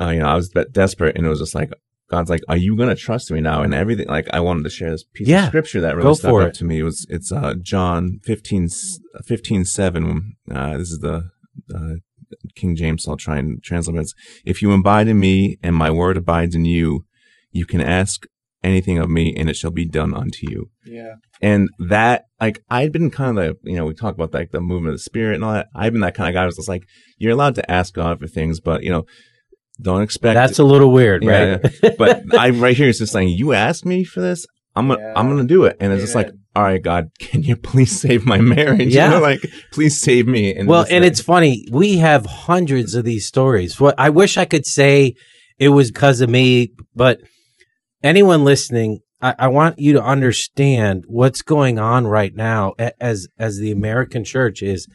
uh, 0.00 0.10
you 0.10 0.20
know, 0.20 0.26
I 0.28 0.34
was 0.36 0.50
de- 0.50 0.66
desperate, 0.66 1.16
and 1.16 1.26
it 1.26 1.28
was 1.28 1.40
just 1.40 1.54
like 1.54 1.70
God's 2.12 2.30
like, 2.30 2.42
"Are 2.48 2.56
you 2.56 2.76
gonna 2.76 2.94
trust 2.94 3.30
me 3.32 3.40
now?" 3.40 3.62
And 3.62 3.72
everything. 3.74 4.06
Like 4.06 4.28
I 4.32 4.40
wanted 4.40 4.64
to 4.64 4.70
share 4.70 4.90
this 4.90 5.04
piece 5.14 5.26
Yeah. 5.28 5.44
of 5.44 5.48
scripture 5.48 5.80
that 5.80 5.92
Go 5.92 5.96
really 5.98 6.14
stuck 6.14 6.30
for 6.30 6.42
out 6.42 6.48
it. 6.50 6.54
to 6.56 6.64
me. 6.64 6.78
It 6.80 6.84
was 6.84 7.06
it's 7.08 7.32
uh, 7.32 7.54
John 7.60 8.20
15, 8.24 8.68
15 9.24 9.64
7. 9.64 10.34
Uh, 10.50 10.76
this 10.78 10.90
is 10.90 10.98
the 11.00 11.30
uh, 11.74 11.94
King 12.54 12.76
James. 12.76 13.02
So 13.04 13.12
I'll 13.12 13.16
try 13.16 13.38
and 13.38 13.62
translate 13.62 13.96
it. 13.96 14.00
It's, 14.02 14.14
if 14.44 14.62
you 14.62 14.72
abide 14.72 15.08
in 15.08 15.18
me, 15.18 15.58
and 15.62 15.74
my 15.74 15.90
word 15.90 16.16
abides 16.16 16.54
in 16.54 16.64
you, 16.64 17.04
you 17.50 17.66
can 17.66 17.80
ask 17.80 18.26
anything 18.62 18.98
of 18.98 19.10
me, 19.10 19.34
and 19.36 19.50
it 19.50 19.56
shall 19.56 19.70
be 19.72 19.84
done 19.84 20.14
unto 20.14 20.48
you. 20.50 20.70
Yeah. 20.86 21.14
And 21.40 21.68
that, 21.80 22.26
like, 22.40 22.62
I'd 22.70 22.92
been 22.92 23.10
kind 23.10 23.36
of 23.38 23.56
the, 23.62 23.70
you 23.70 23.76
know, 23.76 23.86
we 23.86 23.94
talk 23.94 24.14
about 24.14 24.32
like 24.32 24.52
the 24.52 24.60
movement 24.60 24.94
of 24.94 24.98
the 25.00 25.02
spirit 25.02 25.34
and 25.34 25.44
all 25.44 25.52
that. 25.54 25.66
I've 25.74 25.92
been 25.92 26.02
that 26.02 26.14
kind 26.14 26.28
of 26.28 26.34
guy 26.34 26.44
who's 26.44 26.56
just 26.56 26.68
like, 26.68 26.84
you're 27.18 27.32
allowed 27.32 27.56
to 27.56 27.68
ask 27.70 27.92
God 27.94 28.20
for 28.20 28.28
things, 28.28 28.60
but, 28.60 28.82
you 28.84 28.90
know, 28.90 29.04
don't 29.80 30.02
expect. 30.02 30.34
That's 30.34 30.58
a 30.58 30.64
little 30.64 30.90
weird, 30.92 31.22
Yeah, 31.24 31.56
right? 31.82 31.96
but 31.98 32.34
I, 32.38 32.50
right 32.50 32.76
here, 32.76 32.88
it's 32.88 32.98
just 32.98 33.12
saying, 33.12 33.28
you 33.30 33.52
asked 33.52 33.84
me 33.86 34.04
for 34.04 34.20
this. 34.20 34.46
I'm 34.74 34.88
gonna, 34.88 35.00
Yeah. 35.00 35.12
I'm 35.16 35.28
gonna 35.28 35.44
do 35.44 35.64
it. 35.64 35.76
And 35.80 35.92
it's 35.92 36.02
just 36.02 36.14
like, 36.14 36.30
all 36.54 36.62
right, 36.62 36.82
God, 36.82 37.08
can 37.18 37.42
you 37.42 37.56
please 37.56 38.00
save 38.00 38.24
my 38.24 38.38
marriage? 38.38 38.94
Yeah. 38.94 39.06
You 39.08 39.10
know, 39.16 39.20
like, 39.20 39.40
please 39.72 40.00
save 40.00 40.26
me. 40.26 40.54
And 40.54 40.68
well, 40.68 40.82
just 40.82 40.92
and 40.92 41.02
like- 41.04 41.10
it's 41.12 41.20
funny. 41.20 41.66
We 41.70 41.98
have 41.98 42.26
hundreds 42.26 42.94
of 42.94 43.04
these 43.04 43.26
stories. 43.26 43.80
What 43.80 43.94
I 43.98 44.10
wish 44.10 44.36
I 44.36 44.44
could 44.44 44.66
say 44.66 45.14
it 45.58 45.68
was 45.70 45.90
because 45.90 46.20
of 46.20 46.30
me, 46.30 46.72
but 46.94 47.20
anyone 48.02 48.44
listening, 48.44 49.00
I, 49.20 49.34
I 49.38 49.48
want 49.48 49.78
you 49.78 49.92
to 49.94 50.02
understand 50.02 51.04
what's 51.06 51.42
going 51.42 51.78
on 51.78 52.06
right 52.06 52.34
now 52.34 52.72
as 53.00 53.28
as 53.38 53.58
the 53.58 53.70
American 53.72 54.24
church 54.24 54.62
is 54.62 54.86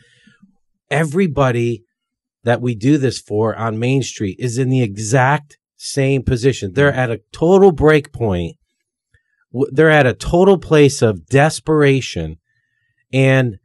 everybody 0.89 1.83
that 2.47 2.61
we 2.61 2.73
do 2.73 2.97
this 2.97 3.19
for 3.19 3.53
on 3.57 3.77
Main 3.77 4.01
Street 4.01 4.37
is 4.39 4.57
in 4.57 4.69
the 4.69 4.81
exact 4.81 5.57
same 5.75 6.23
position. 6.23 6.71
They're 6.71 6.93
at 6.93 7.11
a 7.11 7.19
total 7.33 7.73
break 7.73 8.13
point. 8.13 8.55
They're 9.73 9.89
at 9.89 10.07
a 10.07 10.13
total 10.13 10.57
place 10.57 11.01
of 11.01 11.25
desperation 11.25 12.37
and 13.11 13.57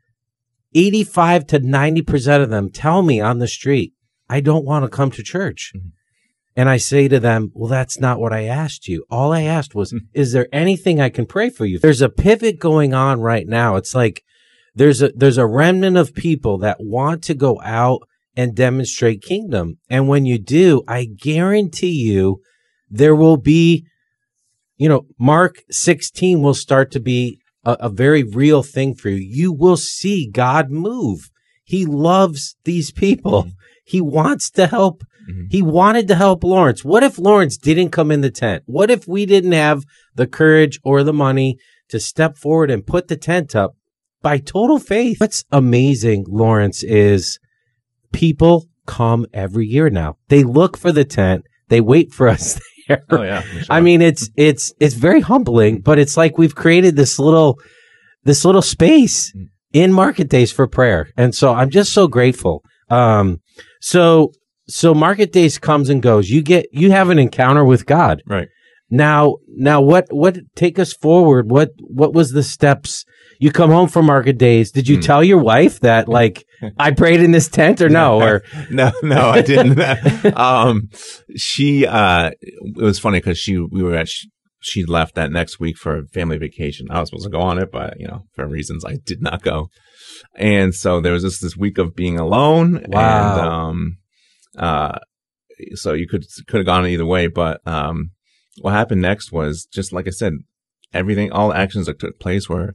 85 0.75 1.47
to 1.47 1.61
90% 1.61 2.43
of 2.43 2.51
them 2.51 2.71
tell 2.71 3.03
me 3.03 3.21
on 3.21 3.39
the 3.39 3.47
street, 3.47 3.93
I 4.29 4.41
don't 4.41 4.65
want 4.65 4.85
to 4.85 4.89
come 4.89 5.13
to 5.13 5.23
church. 5.23 5.73
Mhm. 5.77 5.93
And 6.57 6.69
I 6.69 6.77
say 6.77 7.07
to 7.07 7.21
them, 7.21 7.53
well, 7.55 7.71
that's 7.71 8.01
not 8.01 8.19
what 8.19 8.33
I 8.33 8.47
asked 8.47 8.89
you. 8.89 9.05
All 9.09 9.33
I 9.33 9.43
asked 9.43 9.77
was, 9.77 9.93
Mhm. 9.93 10.09
is 10.13 10.33
there 10.33 10.49
anything 10.53 11.01
I 11.01 11.09
can 11.09 11.27
pray 11.27 11.51
for 11.51 11.67
you? 11.67 11.79
There's 11.79 12.03
a 12.03 12.09
pivot 12.09 12.59
going 12.59 12.95
on 12.95 13.21
right 13.21 13.47
now. 13.47 13.77
It's 13.77 13.95
like 13.95 14.25
there's 14.75 15.03
a, 15.03 15.13
there's 15.15 15.39
a 15.39 15.47
remnant 15.47 15.97
of 15.97 16.15
people 16.17 16.59
that 16.59 16.79
want 16.81 17.23
to 17.25 17.35
go 17.35 17.61
out 17.63 18.09
and 18.37 18.55
demonstrate 18.55 19.23
kingdom. 19.23 19.79
And 19.91 20.09
when 20.09 20.25
you 20.25 20.39
do, 20.39 20.83
I 20.89 21.05
guarantee 21.05 21.93
you 22.11 22.41
there 22.91 23.15
will 23.15 23.37
be, 23.37 23.85
you 24.77 24.89
know, 24.89 25.07
Mark 25.19 25.57
16 25.71 26.41
will 26.41 26.55
start 26.55 26.91
to 26.93 27.01
be 27.01 27.39
a, 27.65 27.77
a 27.81 27.89
very 27.89 28.23
real 28.23 28.63
thing 28.63 28.95
for 28.95 29.09
you. 29.09 29.17
You 29.17 29.53
will 29.53 29.77
see 29.77 30.29
God 30.31 30.71
move. 30.71 31.31
He 31.65 31.87
loves 31.87 32.57
these 32.65 32.91
people. 32.91 33.49
He 33.85 34.01
wants 34.01 34.51
to 34.53 34.67
help. 34.67 35.03
Mhm. 35.29 35.47
He 35.51 35.63
wanted 35.63 36.09
to 36.09 36.15
help 36.15 36.45
Lawrence. 36.45 36.85
What 36.85 37.03
if 37.03 37.19
Lawrence 37.19 37.57
didn't 37.57 37.91
come 37.91 38.11
in 38.11 38.21
the 38.21 38.31
tent? 38.31 38.63
What 38.67 38.91
if 38.91 39.07
we 39.07 39.27
didn't 39.27 39.53
have 39.53 39.85
the 40.15 40.27
courage 40.27 40.79
or 40.85 41.03
the 41.03 41.13
money 41.13 41.59
to 41.89 42.01
step 42.01 42.37
forward 42.37 42.71
and 42.71 42.87
put 42.87 43.09
the 43.09 43.17
tent 43.17 43.55
up 43.55 43.75
by 44.21 44.39
total 44.39 44.79
faith? 44.79 45.21
What's 45.21 45.45
amazing, 45.51 46.27
Lawrence, 46.29 46.83
is 46.83 47.39
people 48.13 48.67
come 48.87 49.27
every 49.33 49.67
year 49.67 49.91
now. 49.91 50.17
They 50.29 50.45
look 50.45 50.77
for 50.77 50.93
the 50.93 51.05
tent. 51.05 51.45
They 51.69 51.81
wait 51.81 52.13
for 52.13 52.29
us 52.35 52.61
there. 52.89 53.03
Oh 53.11 53.23
yeah. 53.23 53.41
for 53.41 53.73
I 53.73 53.81
mean, 53.81 54.03
it's 54.03 54.29
it's 54.37 54.73
it's 54.81 54.95
very 54.95 55.21
humbling, 55.21 55.81
but 55.81 55.99
it's 55.99 56.17
like 56.17 56.39
we've 56.39 56.55
created 56.55 56.97
this 56.97 57.19
little 57.19 57.59
this 58.25 58.45
little 58.45 58.63
space 58.63 59.33
Mm. 59.35 59.49
in 59.73 59.93
market 59.93 60.29
days 60.29 60.53
for 60.53 60.67
prayer, 60.67 61.09
and 61.17 61.35
so 61.35 61.53
I'm 61.55 61.71
just 61.71 61.93
so 61.93 62.07
grateful. 62.09 62.63
Um, 62.91 63.41
so 63.81 64.33
so 64.69 64.95
market 64.95 65.33
days 65.33 65.59
comes 65.59 65.89
and 65.89 66.03
goes. 66.03 66.29
You 66.29 66.43
get 66.43 66.67
you 66.73 66.91
have 66.91 67.09
an 67.11 67.19
encounter 67.19 67.65
with 67.65 67.87
God 67.87 68.23
right. 68.27 68.49
now. 68.91 69.37
Now, 69.57 69.81
what 69.81 70.07
what 70.11 70.39
take 70.57 70.79
us 70.79 70.93
forward? 70.93 71.51
What 71.51 71.71
what 71.81 72.13
was 72.13 72.33
the 72.33 72.43
steps? 72.43 73.05
You 73.43 73.51
come 73.51 73.71
home 73.71 73.89
from 73.89 74.07
market 74.07 74.39
days. 74.39 74.71
Did 74.71 74.87
you 74.87 74.97
Hmm. 74.97 75.03
tell 75.03 75.25
your 75.25 75.39
wife 75.39 75.81
that 75.81 76.09
like 76.19 76.47
I 76.79 76.93
prayed 76.93 77.21
in 77.21 77.33
this 77.33 77.49
tent 77.49 77.81
or 77.81 77.89
no? 77.89 78.21
Or 78.21 78.43
no, 78.71 78.93
no, 79.03 79.31
I 79.31 79.43
didn't. 79.43 79.81
um, 80.37 80.89
she, 81.37 81.85
uh, 81.85 82.31
it 82.41 82.83
was 82.83 83.01
funny 83.01 83.19
because 83.19 83.39
she, 83.39 83.59
we 83.59 83.83
were 83.83 83.97
at, 83.97 84.09
she, 84.09 84.29
she 84.61 84.85
left 84.85 85.17
that 85.17 85.33
next 85.33 85.59
week 85.59 85.77
for 85.77 85.99
a 85.99 86.07
family 86.07 86.39
vacation. 86.39 86.87
I 86.89 87.01
was 87.01 87.09
supposed 87.09 87.25
to 87.25 87.31
go 87.31 87.41
on 87.41 87.59
it, 87.59 87.73
but 87.73 87.99
you 87.99 88.07
know, 88.07 88.27
for 88.35 88.47
reasons 88.47 88.85
I 88.85 88.99
did 89.05 89.21
not 89.21 89.43
go. 89.43 89.71
And 90.37 90.73
so 90.73 91.01
there 91.01 91.13
was 91.13 91.25
just 91.25 91.43
this 91.43 91.57
week 91.57 91.79
of 91.79 91.97
being 91.97 92.19
alone. 92.21 92.85
Wow. 92.87 93.01
And, 93.35 93.39
um, 93.49 93.97
uh, 94.57 94.99
so 95.75 95.95
you 95.95 96.07
could, 96.09 96.25
could 96.47 96.59
have 96.59 96.67
gone 96.67 96.87
either 96.87 97.05
way, 97.07 97.27
but, 97.27 97.61
um, 97.67 98.11
what 98.61 98.73
happened 98.73 99.03
next 99.03 99.33
was 99.33 99.65
just 99.65 99.93
like 99.93 100.07
I 100.07 100.11
said, 100.11 100.35
everything, 100.95 101.33
all 101.33 101.53
actions 101.53 101.87
that 101.87 101.99
took 101.99 102.21
place 102.21 102.49
were, 102.49 102.75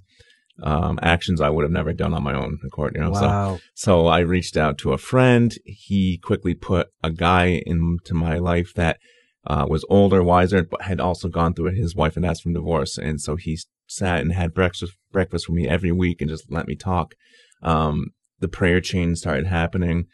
um, 0.63 0.99
actions 1.01 1.39
I 1.39 1.49
would 1.49 1.63
have 1.63 1.71
never 1.71 1.93
done 1.93 2.13
on 2.13 2.23
my 2.23 2.33
own 2.33 2.59
accord, 2.65 2.95
you 2.95 3.01
know, 3.01 3.13
so 3.13 3.21
wow, 3.21 3.59
so 3.75 4.07
I 4.07 4.19
reached 4.19 4.57
out 4.57 4.77
to 4.79 4.93
a 4.93 4.97
friend. 4.97 5.55
He 5.65 6.17
quickly 6.17 6.55
put 6.55 6.87
a 7.03 7.11
guy 7.11 7.61
into 7.65 8.13
my 8.13 8.37
life 8.37 8.73
that 8.75 8.97
uh, 9.45 9.65
was 9.69 9.85
older, 9.89 10.23
wiser, 10.23 10.63
but 10.63 10.81
had 10.81 10.99
also 10.99 11.29
gone 11.29 11.53
through 11.53 11.67
it. 11.67 11.77
His 11.77 11.95
wife 11.95 12.15
had 12.15 12.25
asked 12.25 12.43
for 12.43 12.51
divorce, 12.51 12.97
and 12.97 13.21
so 13.21 13.35
he 13.35 13.57
sat 13.87 14.21
and 14.21 14.33
had 14.33 14.53
breakfast 14.53 14.93
breakfast 15.11 15.47
with 15.47 15.55
me 15.55 15.67
every 15.67 15.91
week 15.91 16.21
and 16.21 16.29
just 16.29 16.51
let 16.51 16.67
me 16.67 16.75
talk. 16.75 17.15
Um, 17.61 18.07
the 18.39 18.47
prayer 18.47 18.81
chain 18.81 19.15
started 19.15 19.47
happening. 19.47 20.05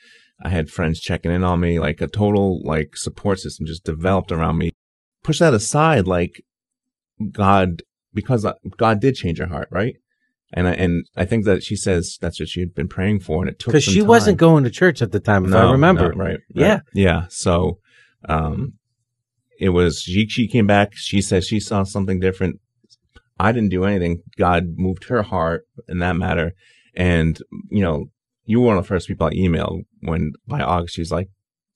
I 0.43 0.49
had 0.49 0.69
friends 0.69 0.99
checking 0.99 1.31
in 1.31 1.43
on 1.43 1.59
me, 1.59 1.79
like 1.79 2.01
a 2.01 2.07
total 2.07 2.61
like 2.63 2.95
support 2.95 3.39
system 3.39 3.65
just 3.65 3.83
developed 3.83 4.31
around 4.31 4.57
me. 4.57 4.71
Push 5.23 5.39
that 5.39 5.53
aside, 5.53 6.05
like 6.05 6.43
God, 7.31 7.81
because 8.13 8.45
God 8.77 8.99
did 8.99 9.15
change 9.15 9.39
your 9.39 9.47
heart, 9.47 9.69
right? 9.71 9.95
And 10.55 10.67
I, 10.67 10.73
and 10.73 11.05
I 11.15 11.25
think 11.25 11.45
that 11.45 11.63
she 11.63 11.75
says 11.75 12.17
that's 12.21 12.39
what 12.39 12.47
she 12.47 12.59
had 12.59 12.75
been 12.75 12.87
praying 12.87 13.21
for, 13.21 13.41
and 13.41 13.49
it 13.49 13.57
took 13.59 13.71
because 13.73 13.83
she 13.83 13.99
time. 13.99 14.07
wasn't 14.07 14.37
going 14.37 14.63
to 14.65 14.69
church 14.69 15.01
at 15.01 15.11
the 15.11 15.19
time, 15.19 15.45
if 15.45 15.53
I 15.53 15.71
remember. 15.71 16.13
no, 16.13 16.17
right, 16.23 16.29
right. 16.31 16.39
Yeah. 16.53 16.79
Yeah. 16.93 17.25
So, 17.29 17.79
um, 18.29 18.73
it 19.59 19.69
was, 19.69 19.99
she, 20.01 20.27
she 20.27 20.47
came 20.47 20.67
back. 20.67 20.89
She 20.93 21.21
said 21.21 21.43
she 21.43 21.59
saw 21.59 21.83
something 21.83 22.19
different. 22.19 22.59
I 23.39 23.51
didn't 23.51 23.69
do 23.69 23.83
anything. 23.85 24.21
God 24.37 24.63
moved 24.75 25.05
her 25.05 25.23
heart 25.23 25.63
in 25.87 25.99
that 25.99 26.15
matter. 26.15 26.53
And, 26.95 27.39
you 27.69 27.81
know, 27.81 28.05
you 28.45 28.61
were 28.61 28.67
one 28.67 28.77
of 28.77 28.83
the 28.83 28.87
first 28.87 29.07
people 29.07 29.27
I 29.27 29.31
emailed 29.31 29.81
when 30.01 30.33
by 30.47 30.61
August, 30.61 30.95
she's 30.95 31.11
like, 31.11 31.29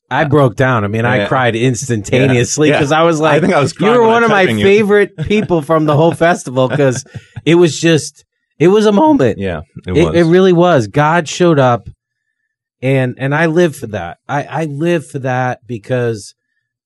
I 0.09 0.23
broke 0.25 0.55
down. 0.55 0.83
I 0.83 0.87
mean, 0.87 1.03
I 1.05 1.27
cried 1.27 1.55
instantaneously 1.55 2.69
Yeah. 2.69 2.75
Yeah. 2.75 2.79
because 2.79 2.91
I 2.91 3.01
was 3.03 3.19
like, 3.19 3.37
I 3.37 3.39
think 3.41 3.53
I 3.53 3.59
was 3.59 3.77
you 3.79 3.87
were 3.87 4.05
one 4.05 4.23
of 4.23 4.29
my 4.29 4.43
you. 4.43 4.61
favorite 4.63 5.17
people 5.17 5.61
from 5.61 5.85
the 5.85 5.95
whole 5.95 6.13
festival 6.13 6.69
because 6.69 7.03
it 7.45 7.55
was 7.55 7.79
just, 7.79 8.23
it 8.59 8.69
was 8.69 8.85
a 8.85 8.91
moment. 8.91 9.37
yeah, 9.39 9.61
it, 9.85 9.95
It, 9.97 10.05
was. 10.05 10.15
it 10.15 10.23
really 10.23 10.53
was. 10.53 10.87
God 10.87 11.27
showed 11.29 11.59
up, 11.59 11.87
and 12.81 13.15
and 13.17 13.33
I 13.33 13.45
live 13.47 13.75
for 13.75 13.87
that. 13.87 14.17
I 14.27 14.43
I 14.43 14.65
live 14.65 15.07
for 15.07 15.19
that 15.19 15.65
because 15.67 16.33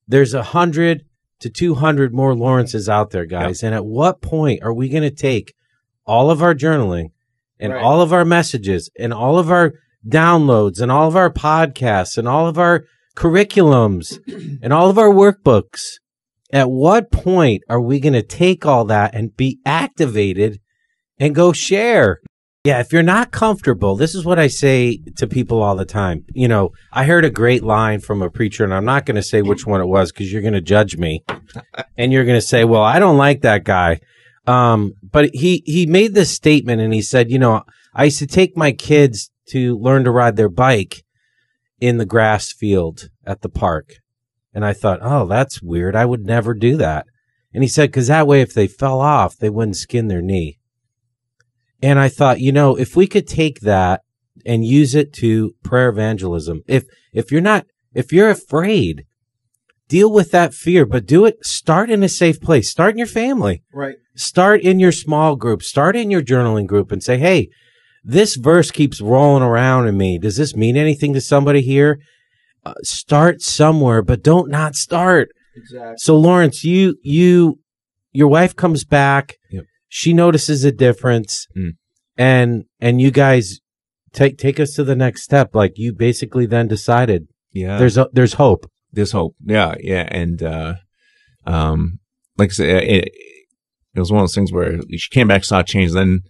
there's 0.07 0.33
a 0.33 0.43
hundred 0.43 1.03
to 1.39 1.49
two 1.49 1.75
hundred 1.75 2.13
more 2.13 2.35
Lawrences 2.35 2.87
out 2.87 3.11
there, 3.11 3.25
guys. 3.25 3.63
And 3.63 3.73
at 3.75 3.85
what 3.85 4.21
point 4.21 4.61
are 4.63 4.73
we 4.73 4.89
going 4.89 5.03
to 5.03 5.11
take 5.11 5.53
all 6.05 6.29
of 6.29 6.41
our 6.41 6.53
journaling 6.53 7.09
and 7.59 7.73
Right. 7.73 7.81
all 7.83 8.01
of 8.01 8.11
our 8.13 8.25
messages 8.25 8.89
and 8.99 9.13
all 9.13 9.37
of 9.37 9.49
our 9.51 9.73
downloads 10.07 10.81
and 10.81 10.91
all 10.91 11.07
of 11.07 11.15
our 11.15 11.31
podcasts 11.31 12.17
and 12.17 12.27
all 12.27 12.47
of 12.47 12.57
our 12.57 12.83
curriculums 13.15 14.17
and 14.61 14.71
all 14.73 14.89
of 14.89 14.97
our 14.97 15.09
workbooks? 15.09 15.99
At 16.53 16.69
what 16.69 17.11
point 17.11 17.63
are 17.69 17.79
we 17.81 17.99
going 17.99 18.13
to 18.13 18.21
take 18.23 18.65
all 18.65 18.85
that 18.85 19.15
and 19.15 19.35
be 19.35 19.59
activated 19.65 20.59
and 21.21 21.35
go 21.35 21.53
share? 21.53 22.19
Yeah, 22.63 22.79
if 22.79 22.91
you're 22.91 23.01
not 23.01 23.31
comfortable, 23.31 23.95
this 23.95 24.13
is 24.13 24.25
what 24.25 24.37
I 24.37 24.47
say 24.47 24.99
to 25.17 25.25
people 25.25 25.63
all 25.63 25.75
the 25.75 25.85
time. 25.85 26.25
You 26.33 26.47
know, 26.47 26.71
I 26.91 27.05
heard 27.05 27.25
a 27.25 27.31
great 27.31 27.63
line 27.63 27.99
from 28.01 28.21
a 28.21 28.29
preacher, 28.29 28.63
and 28.63 28.73
I'm 28.73 28.85
not 28.85 29.05
going 29.05 29.15
to 29.15 29.23
say 29.23 29.41
which 29.41 29.65
one 29.65 29.81
it 29.81 29.87
was 29.87 30.11
because 30.11 30.31
you're 30.31 30.41
going 30.41 30.53
to 30.53 30.61
judge 30.61 30.97
me, 30.97 31.23
and 31.97 32.11
you're 32.11 32.25
going 32.25 32.37
to 32.37 32.45
say, 32.45 32.63
"Well, 32.63 32.83
I 32.83 32.99
don't 32.99 33.17
like 33.17 33.41
that 33.41 33.63
guy." 33.63 33.99
Um, 34.45 34.93
but 35.01 35.33
he 35.33 35.63
he 35.65 35.85
made 35.85 36.13
this 36.13 36.31
statement, 36.31 36.81
and 36.81 36.93
he 36.93 37.01
said, 37.01 37.31
"You 37.31 37.39
know, 37.39 37.63
I 37.95 38.05
used 38.05 38.19
to 38.19 38.27
take 38.27 38.57
my 38.57 38.71
kids 38.71 39.31
to 39.49 39.77
learn 39.79 40.03
to 40.03 40.11
ride 40.11 40.35
their 40.35 40.49
bike 40.49 41.03
in 41.79 41.97
the 41.97 42.05
grass 42.05 42.51
field 42.51 43.09
at 43.25 43.41
the 43.41 43.49
park, 43.49 43.95
and 44.53 44.63
I 44.63 44.73
thought, 44.73 44.99
oh, 45.01 45.25
that's 45.25 45.63
weird. 45.63 45.95
I 45.95 46.05
would 46.05 46.25
never 46.25 46.53
do 46.53 46.77
that." 46.77 47.07
And 47.55 47.63
he 47.63 47.67
said, 47.67 47.89
"Because 47.89 48.07
that 48.07 48.27
way, 48.27 48.41
if 48.41 48.53
they 48.53 48.67
fell 48.67 49.01
off, 49.01 49.35
they 49.37 49.49
wouldn't 49.49 49.77
skin 49.77 50.09
their 50.09 50.21
knee." 50.21 50.59
And 51.81 51.99
I 51.99 52.09
thought, 52.09 52.39
you 52.39 52.51
know, 52.51 52.75
if 52.75 52.95
we 52.95 53.07
could 53.07 53.27
take 53.27 53.61
that 53.61 54.01
and 54.45 54.65
use 54.65 54.95
it 54.95 55.13
to 55.13 55.53
prayer 55.63 55.89
evangelism, 55.89 56.63
if 56.67 56.85
if 57.13 57.31
you're 57.31 57.41
not 57.41 57.65
if 57.93 58.13
you're 58.13 58.29
afraid, 58.29 59.05
deal 59.87 60.11
with 60.11 60.31
that 60.31 60.53
fear, 60.53 60.85
but 60.85 61.05
do 61.05 61.25
it 61.25 61.45
start 61.45 61.89
in 61.89 62.03
a 62.03 62.09
safe 62.09 62.39
place. 62.39 62.69
Start 62.69 62.91
in 62.91 62.97
your 62.97 63.07
family. 63.07 63.63
Right. 63.73 63.95
Start 64.15 64.61
in 64.61 64.79
your 64.79 64.91
small 64.91 65.35
group. 65.35 65.63
Start 65.63 65.95
in 65.95 66.11
your 66.11 66.21
journaling 66.21 66.67
group 66.67 66.91
and 66.91 67.03
say, 67.03 67.17
"Hey, 67.17 67.49
this 68.03 68.35
verse 68.35 68.71
keeps 68.71 69.01
rolling 69.01 69.43
around 69.43 69.87
in 69.87 69.97
me. 69.97 70.17
Does 70.17 70.37
this 70.37 70.55
mean 70.55 70.77
anything 70.77 71.13
to 71.13 71.21
somebody 71.21 71.61
here?" 71.61 71.99
Uh, 72.63 72.73
start 72.83 73.41
somewhere, 73.41 74.03
but 74.03 74.21
don't 74.21 74.49
not 74.49 74.75
start. 74.75 75.29
Exactly. 75.55 75.95
So 75.97 76.15
Lawrence, 76.17 76.63
you 76.63 76.95
you 77.01 77.59
your 78.11 78.27
wife 78.27 78.55
comes 78.55 78.83
back. 78.83 79.37
Yep. 79.49 79.65
She 79.93 80.13
notices 80.13 80.63
a 80.63 80.71
difference, 80.71 81.47
Mm. 81.57 81.71
and 82.17 82.63
and 82.79 83.01
you 83.01 83.11
guys 83.11 83.59
take 84.13 84.37
take 84.37 84.57
us 84.57 84.73
to 84.75 84.85
the 84.85 84.95
next 84.95 85.23
step. 85.23 85.53
Like 85.53 85.73
you 85.75 85.91
basically 85.93 86.45
then 86.45 86.69
decided 86.69 87.27
yeah. 87.51 87.77
there's 87.77 87.97
a, 87.97 88.07
there's 88.13 88.33
hope. 88.35 88.63
there's 88.93 89.11
hope. 89.11 89.35
Yeah, 89.45 89.75
yeah, 89.81 90.07
and 90.09 90.41
uh, 90.41 90.75
um, 91.45 91.99
like 92.37 92.51
I 92.51 92.53
said, 92.53 92.83
it, 92.83 93.09
it 93.93 93.99
was 93.99 94.11
one 94.13 94.21
of 94.21 94.23
those 94.23 94.35
things 94.35 94.53
where 94.53 94.79
she 94.97 95.09
came 95.09 95.27
back, 95.27 95.43
saw 95.43 95.61
change, 95.61 95.91
then 95.91 96.21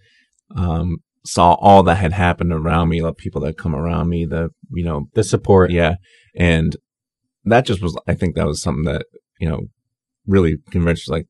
um, 0.56 0.96
saw 1.24 1.54
all 1.54 1.84
that 1.84 1.98
had 1.98 2.12
happened 2.12 2.52
around 2.52 2.88
me, 2.88 3.00
like 3.00 3.16
people 3.16 3.40
that 3.42 3.56
come 3.56 3.76
around 3.76 4.08
me, 4.08 4.24
the 4.24 4.50
you 4.72 4.84
know, 4.84 5.06
The 5.14 5.22
support. 5.22 5.70
yeah, 5.70 5.94
and 6.36 6.74
that 7.44 7.64
just 7.64 7.80
was. 7.80 7.96
I 8.08 8.14
think 8.14 8.34
that 8.34 8.46
was 8.48 8.60
something 8.60 8.84
that 8.92 9.06
you 9.38 9.48
know 9.48 9.68
really 10.26 10.56
convinced. 10.72 11.08
Like, 11.08 11.26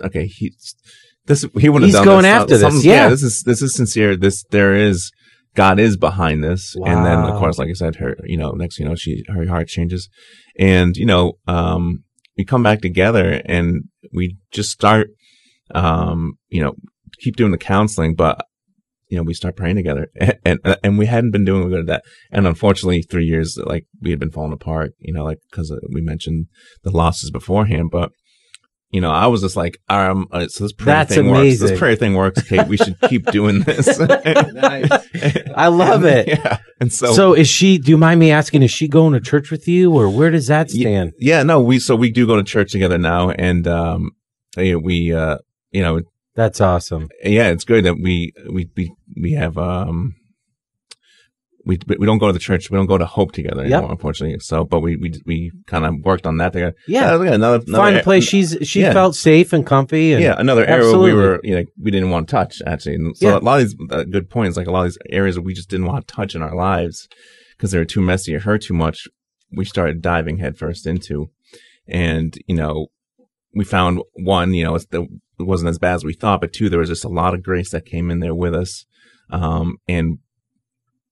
okay, 0.00 0.26
he's 0.28 0.76
this. 1.26 1.44
He 1.58 1.68
would 1.68 1.82
have 1.82 1.90
He's 1.90 2.00
going 2.00 2.22
this. 2.22 2.32
after 2.32 2.46
this, 2.54 2.60
Something's- 2.60 2.84
yeah. 2.84 3.08
this 3.08 3.22
is 3.22 3.42
this 3.44 3.62
is 3.62 3.74
sincere. 3.74 4.16
This 4.16 4.44
there 4.50 4.74
is. 4.74 5.10
God 5.54 5.78
is 5.78 5.98
behind 5.98 6.42
this, 6.42 6.74
and 6.76 7.04
then 7.04 7.18
of 7.18 7.38
course, 7.38 7.58
like 7.58 7.68
I 7.68 7.74
said, 7.74 7.96
her, 7.96 8.16
you 8.24 8.38
know, 8.38 8.52
next, 8.52 8.78
you 8.78 8.86
know, 8.86 8.94
she, 8.94 9.22
her 9.28 9.46
heart 9.46 9.68
changes, 9.68 10.08
and 10.58 10.96
you 10.96 11.04
know 11.04 11.34
um 11.46 12.04
we 12.38 12.44
come 12.46 12.62
back 12.62 12.80
together 12.80 13.42
and 13.44 13.82
we 14.14 14.38
just 14.50 14.70
start 14.70 15.08
um 15.74 16.38
you 16.48 16.62
know 16.62 16.74
keep 17.20 17.36
doing 17.36 17.50
the 17.52 17.58
counseling 17.58 18.14
but 18.14 18.46
you 19.08 19.16
know 19.16 19.22
we 19.22 19.34
start 19.34 19.56
praying 19.56 19.76
together 19.76 20.08
and 20.20 20.58
and, 20.64 20.76
and 20.82 20.98
we 20.98 21.06
hadn't 21.06 21.30
been 21.30 21.44
doing 21.44 21.68
good 21.68 21.80
at 21.80 21.86
that 21.86 22.02
and 22.30 22.46
unfortunately 22.46 23.02
3 23.02 23.24
years 23.24 23.58
like 23.64 23.84
we 24.00 24.10
had 24.10 24.18
been 24.20 24.30
falling 24.30 24.52
apart 24.52 24.92
you 24.98 25.12
know 25.12 25.24
like 25.24 25.38
cuz 25.52 25.70
we 25.92 26.00
mentioned 26.00 26.46
the 26.82 26.90
losses 26.90 27.30
beforehand 27.30 27.90
but 27.90 28.10
you 28.92 29.00
know, 29.00 29.10
I 29.10 29.26
was 29.26 29.40
just 29.40 29.56
like, 29.56 29.78
um, 29.88 30.28
uh, 30.30 30.46
so 30.48 30.64
this 30.64 30.72
prayer 30.72 30.96
That's 30.96 31.14
thing 31.14 31.30
works. 31.30 31.60
This 31.60 31.78
prayer 31.78 31.96
thing 31.96 32.12
works, 32.14 32.42
Kate. 32.42 32.68
We 32.68 32.76
should 32.76 33.00
keep 33.08 33.24
doing 33.32 33.60
this. 33.60 33.98
I 34.00 35.68
love 35.68 36.04
it. 36.04 36.28
Yeah. 36.28 36.58
And 36.78 36.92
so, 36.92 37.12
So, 37.12 37.32
is 37.32 37.48
she? 37.48 37.78
Do 37.78 37.90
you 37.90 37.96
mind 37.96 38.20
me 38.20 38.30
asking? 38.30 38.62
Is 38.62 38.70
she 38.70 38.88
going 38.88 39.14
to 39.14 39.20
church 39.20 39.50
with 39.50 39.66
you, 39.66 39.92
or 39.92 40.10
where 40.10 40.30
does 40.30 40.46
that 40.48 40.70
stand? 40.70 41.12
yeah, 41.18 41.42
no, 41.42 41.60
we, 41.60 41.78
so 41.78 41.96
we 41.96 42.10
do 42.10 42.26
go 42.26 42.36
to 42.36 42.42
church 42.42 42.70
together 42.72 42.98
now. 42.98 43.30
And, 43.30 43.66
um, 43.66 44.10
we, 44.56 45.14
uh, 45.14 45.38
you 45.70 45.82
know, 45.82 46.02
That's 46.34 46.60
awesome. 46.60 47.08
yeah, 47.24 47.48
it's 47.48 47.64
good 47.64 47.84
that 47.86 47.94
we, 47.98 48.32
we, 48.50 48.68
we, 48.76 48.94
we 49.20 49.32
have, 49.32 49.56
um, 49.56 50.16
we, 51.64 51.78
we 51.98 52.06
don't 52.06 52.18
go 52.18 52.26
to 52.26 52.32
the 52.32 52.38
church. 52.38 52.70
We 52.70 52.76
don't 52.76 52.86
go 52.86 52.98
to 52.98 53.04
Hope 53.06 53.32
together 53.32 53.62
Yep. 53.62 53.72
anymore, 53.72 53.92
unfortunately. 53.92 54.38
So, 54.40 54.64
but 54.64 54.80
we, 54.80 54.96
we, 54.96 55.12
we 55.26 55.52
kind 55.66 55.84
of 55.84 55.94
worked 56.04 56.26
on 56.26 56.36
that 56.38 56.52
together. 56.52 56.74
Yeah. 56.88 57.12
Uh, 57.14 57.20
another, 57.20 57.62
another, 57.64 57.64
Find 57.72 57.96
a 57.96 58.02
place 58.02 58.24
she's 58.24 58.56
she 58.62 58.80
yeah. 58.82 58.92
felt 58.92 59.14
safe 59.14 59.52
and 59.52 59.64
comfy. 59.66 60.12
And 60.12 60.22
yeah, 60.22 60.34
another 60.38 60.64
area 60.64 60.84
Absolutely. 60.86 61.12
we 61.12 61.18
were, 61.18 61.40
you 61.42 61.54
know, 61.56 61.64
we 61.80 61.90
didn't 61.90 62.10
want 62.10 62.28
to 62.28 62.32
touch 62.32 62.62
actually. 62.66 62.96
And 62.96 63.16
so 63.16 63.28
Yeah. 63.28 63.38
a 63.38 63.40
lot 63.40 63.60
of 63.60 63.66
these 63.68 63.76
uh, 63.90 64.04
good 64.04 64.28
points, 64.28 64.56
like 64.56 64.66
a 64.66 64.72
lot 64.72 64.86
of 64.86 64.92
these 64.92 64.98
areas 65.10 65.36
that 65.36 65.42
we 65.42 65.54
just 65.54 65.70
didn't 65.70 65.86
want 65.86 66.06
to 66.06 66.14
touch 66.14 66.34
in 66.34 66.42
our 66.42 66.54
lives 66.54 67.08
because 67.56 67.70
they 67.70 67.78
were 67.78 67.84
too 67.84 68.02
messy 68.02 68.34
or 68.34 68.40
hurt 68.40 68.62
too 68.62 68.74
much. 68.74 69.06
We 69.54 69.64
started 69.64 70.02
diving 70.02 70.38
headfirst 70.38 70.86
into, 70.86 71.30
and 71.86 72.34
you 72.46 72.56
know, 72.56 72.86
we 73.54 73.64
found 73.64 74.00
one, 74.14 74.54
you 74.54 74.64
know, 74.64 74.74
it 74.76 75.08
wasn't 75.38 75.68
as 75.68 75.78
bad 75.78 75.94
as 75.94 76.04
we 76.04 76.14
thought, 76.14 76.40
but 76.40 76.52
two, 76.52 76.68
there 76.70 76.80
was 76.80 76.88
just 76.88 77.04
a 77.04 77.08
lot 77.08 77.34
of 77.34 77.42
grace 77.42 77.70
that 77.70 77.84
came 77.84 78.10
in 78.10 78.20
there 78.20 78.34
with 78.34 78.54
us, 78.54 78.86
um, 79.30 79.76
and 79.86 80.18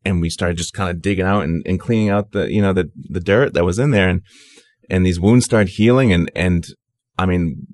and 0.05 0.21
we 0.21 0.31
started 0.31 0.57
just 0.57 0.73
kind 0.73 0.91
of 0.91 1.03
digging 1.03 1.25
out 1.25 1.45
and, 1.45 1.63
and 1.67 1.79
cleaning 1.79 2.09
out 2.09 2.33
the, 2.33 2.51
you 2.51 2.63
know, 2.63 2.73
the 2.73 2.91
the 2.97 3.21
dirt 3.21 3.55
that 3.55 3.65
was 3.65 3.79
in 3.79 3.91
there, 3.91 4.09
and 4.09 4.23
and 4.89 5.05
these 5.05 5.21
wounds 5.21 5.45
started 5.45 5.71
healing, 5.71 6.13
and 6.13 6.31
and 6.35 6.67
I 7.19 7.27
mean, 7.27 7.67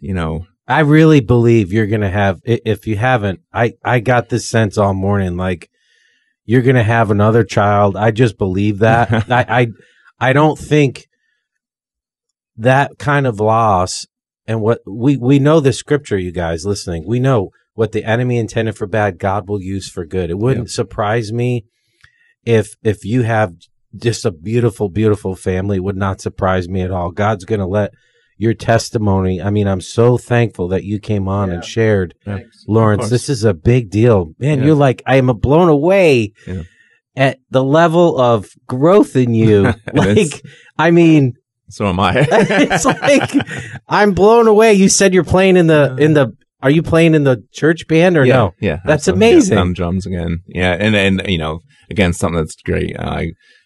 you 0.00 0.14
know, 0.14 0.46
I 0.66 0.80
really 0.80 1.20
believe 1.20 1.72
you're 1.72 1.86
gonna 1.86 2.10
have. 2.10 2.40
If 2.44 2.86
you 2.86 2.96
haven't, 2.96 3.40
I 3.52 3.74
I 3.84 4.00
got 4.00 4.28
this 4.28 4.48
sense 4.48 4.78
all 4.78 4.94
morning. 4.94 5.36
Like 5.36 5.70
you're 6.44 6.62
gonna 6.62 6.82
have 6.82 7.10
another 7.10 7.44
child. 7.44 7.96
I 7.96 8.10
just 8.10 8.38
believe 8.38 8.78
that. 8.78 9.12
I, 9.30 9.46
I 9.48 9.66
I 10.18 10.32
don't 10.32 10.58
think 10.58 11.06
that 12.56 12.98
kind 12.98 13.26
of 13.26 13.40
loss 13.40 14.06
and 14.46 14.60
what 14.60 14.80
we 14.86 15.16
we 15.16 15.38
know 15.38 15.60
the 15.60 15.72
scripture. 15.72 16.18
You 16.18 16.32
guys 16.32 16.64
listening, 16.64 17.04
we 17.06 17.20
know 17.20 17.50
what 17.74 17.92
the 17.92 18.04
enemy 18.04 18.38
intended 18.38 18.76
for 18.76 18.86
bad, 18.86 19.18
God 19.18 19.48
will 19.48 19.60
use 19.60 19.88
for 19.88 20.04
good. 20.04 20.30
It 20.30 20.38
wouldn't 20.38 20.70
surprise 20.70 21.32
me 21.32 21.64
if 22.44 22.74
if 22.82 23.04
you 23.04 23.22
have 23.22 23.54
just 23.96 24.24
a 24.24 24.30
beautiful, 24.30 24.88
beautiful 24.88 25.34
family. 25.36 25.76
It 25.76 25.84
would 25.84 25.96
not 25.96 26.20
surprise 26.20 26.68
me 26.68 26.82
at 26.82 26.90
all. 26.90 27.10
God's 27.10 27.44
gonna 27.44 27.66
let 27.68 27.92
your 28.38 28.54
testimony. 28.54 29.40
I 29.40 29.50
mean, 29.50 29.68
I'm 29.68 29.80
so 29.80 30.18
thankful 30.18 30.68
that 30.68 30.84
you 30.84 30.98
came 30.98 31.28
on 31.28 31.50
and 31.50 31.64
shared, 31.64 32.14
Lawrence. 32.66 33.08
This 33.08 33.28
is 33.28 33.44
a 33.44 33.54
big 33.54 33.90
deal, 33.90 34.32
man. 34.38 34.58
Yeah. 34.58 34.66
You're 34.66 34.74
like 34.74 35.02
I 35.06 35.16
am 35.16 35.26
blown 35.38 35.68
away 35.68 36.32
Yeah. 36.46 36.62
at 37.16 37.38
the 37.50 37.62
level 37.62 38.18
of 38.18 38.50
growth 38.66 39.16
in 39.16 39.34
you. 39.34 39.72
Like, 39.94 40.42
I 40.78 40.90
mean, 40.90 41.34
so 41.68 41.86
am 41.86 42.00
I. 42.00 42.14
it's 42.30 42.84
like 42.84 43.32
I'm 43.88 44.12
blown 44.12 44.46
away. 44.48 44.74
You 44.74 44.88
said 44.88 45.14
you're 45.14 45.24
playing 45.24 45.56
in 45.56 45.66
the 45.68 45.96
in 45.98 46.14
the. 46.14 46.36
Are 46.62 46.70
you 46.70 46.82
playing 46.82 47.14
in 47.14 47.24
the 47.24 47.44
church 47.52 47.86
band 47.88 48.16
or 48.16 48.24
yeah, 48.24 48.34
no? 48.34 48.54
Yeah, 48.60 48.80
That's 48.84 49.08
amazing. 49.08 49.56
Yeah, 49.56 49.62
on 49.62 49.72
drums 49.72 50.06
again. 50.06 50.42
Yeah, 50.46 50.76
and 50.78 50.94
and 50.94 51.22
you 51.26 51.38
know, 51.38 51.60
again, 51.90 52.12
something 52.12 52.36
that's 52.36 52.56
great. 52.56 52.96
Uh, 52.98 53.24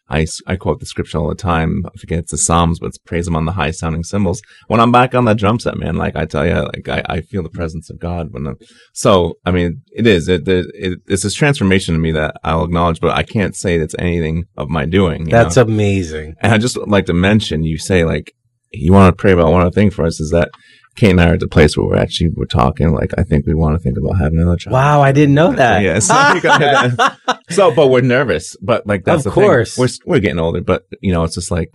I 0.09 0.57
quote 0.59 0.79
the 0.79 0.87
scripture 0.87 1.19
all 1.19 1.29
the 1.29 1.35
time. 1.35 1.83
I 1.85 1.99
forget 1.99 2.21
it's 2.21 2.31
the 2.31 2.39
Psalms, 2.39 2.79
but 2.79 2.87
it's 2.87 2.99
praise 2.99 3.27
Him 3.27 3.35
on 3.35 3.45
the 3.45 3.53
high 3.53 3.73
sounding 3.73 4.05
cymbals. 4.05 4.41
When 4.69 4.81
I'm 4.81 4.93
back 4.93 5.15
on 5.15 5.25
that 5.25 5.37
drum 5.37 5.59
set, 5.59 5.77
man, 5.77 5.97
like 5.97 6.15
I 6.15 6.27
tell 6.27 6.47
you, 6.47 6.55
like 6.55 6.89
I, 6.89 7.03
I 7.09 7.21
feel 7.23 7.43
the 7.43 7.49
presence 7.49 7.91
of 7.91 7.99
God 7.99 8.29
when. 8.33 8.47
I'm, 8.47 8.57
so 8.93 9.35
I 9.45 9.51
mean, 9.51 9.83
it 9.93 10.07
is 10.07 10.29
it, 10.29 10.47
it, 10.47 10.67
it 10.75 10.99
it's 11.07 11.25
this 11.25 11.35
transformation 11.35 11.95
to 11.95 12.01
me 12.01 12.13
that 12.13 12.37
I'll 12.45 12.65
acknowledge, 12.65 13.01
but 13.01 13.17
I 13.17 13.25
can't 13.25 13.57
say 13.57 13.77
it's 13.77 13.97
anything 13.99 14.45
of 14.57 14.69
my 14.69 14.87
doing. 14.87 15.27
you 15.27 15.33
That's 15.33 15.57
know? 15.57 15.63
amazing. 15.63 16.37
And 16.41 16.53
I 16.53 16.59
just 16.59 16.77
like 16.77 17.07
to 17.07 17.15
mention, 17.15 17.65
you 17.65 17.79
say 17.79 18.05
like 18.05 18.33
you 18.73 18.93
want 18.93 19.17
to 19.17 19.21
pray 19.21 19.33
about 19.33 19.51
one 19.51 19.63
other 19.63 19.71
thing 19.71 19.91
for 19.91 20.05
us 20.05 20.21
is 20.21 20.31
that 20.31 20.51
Kate 20.97 21.11
and 21.11 21.21
I 21.21 21.31
are 21.31 21.35
at 21.35 21.41
the 21.41 21.49
place 21.49 21.77
where 21.77 21.87
we're 21.87 21.97
actually 21.97 22.31
we're 22.35 22.47
talking. 22.47 22.93
Like 22.93 23.13
I 23.19 23.23
think 23.23 23.47
we 23.47 23.55
want 23.55 23.75
to 23.77 23.79
think 23.83 23.97
about 23.99 24.19
having 24.19 24.39
another 24.39 24.57
child. 24.57 24.73
Wow, 24.73 25.03
I 25.03 25.13
didn't 25.13 25.35
know 25.35 25.53
that. 25.53 25.83
Yeah, 25.83 25.99
so, 25.99 26.15
you 26.35 26.41
got- 26.41 27.19
so, 27.51 27.75
but 27.75 27.89
we're 27.89 28.01
nervous. 28.01 28.57
But 28.63 28.87
like 28.87 29.05
that's 29.05 29.27
Of 29.27 29.35
the 29.35 29.41
thing. 29.41 29.45
course. 29.49 29.77
We're 29.79 29.89
we're 30.07 30.21
getting 30.21 30.39
older, 30.39 30.61
but 30.63 30.85
you 31.03 31.13
know, 31.13 31.25
it's 31.25 31.35
just 31.35 31.51
like, 31.51 31.69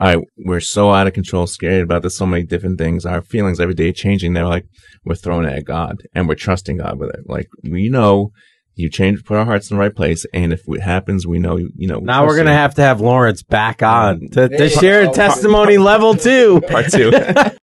I 0.00 0.18
we're 0.38 0.60
so 0.60 0.90
out 0.92 1.06
of 1.06 1.12
control, 1.12 1.46
scared 1.46 1.82
about 1.82 2.02
this, 2.02 2.16
so 2.16 2.26
many 2.26 2.44
different 2.44 2.78
things. 2.78 3.04
Our 3.04 3.22
feelings 3.22 3.60
every 3.60 3.74
day 3.74 3.92
changing. 3.92 4.32
They're 4.34 4.46
like 4.46 4.66
we're 5.04 5.14
throwing 5.14 5.46
it 5.46 5.52
at 5.58 5.64
God 5.64 6.02
and 6.14 6.28
we're 6.28 6.34
trusting 6.36 6.78
God 6.78 6.98
with 6.98 7.10
it. 7.10 7.20
Like 7.26 7.48
we 7.62 7.88
know 7.88 8.30
you 8.76 8.90
change, 8.90 9.24
put 9.24 9.36
our 9.36 9.44
hearts 9.44 9.70
in 9.70 9.76
the 9.76 9.80
right 9.80 9.94
place, 9.94 10.26
and 10.34 10.52
if 10.52 10.62
it 10.66 10.80
happens, 10.80 11.26
we 11.26 11.38
know 11.38 11.56
you 11.56 11.86
know. 11.88 11.98
we 11.98 12.04
Now 12.06 12.26
we're 12.26 12.36
gonna 12.36 12.50
you. 12.50 12.56
have 12.56 12.74
to 12.76 12.82
have 12.82 13.00
Lawrence 13.00 13.42
back 13.42 13.82
on 13.82 14.28
to, 14.32 14.48
to 14.48 14.68
share 14.68 15.08
a 15.08 15.12
testimony 15.12 15.78
level 15.78 16.14
two. 16.14 16.60
part 16.68 16.90
two. 16.90 17.12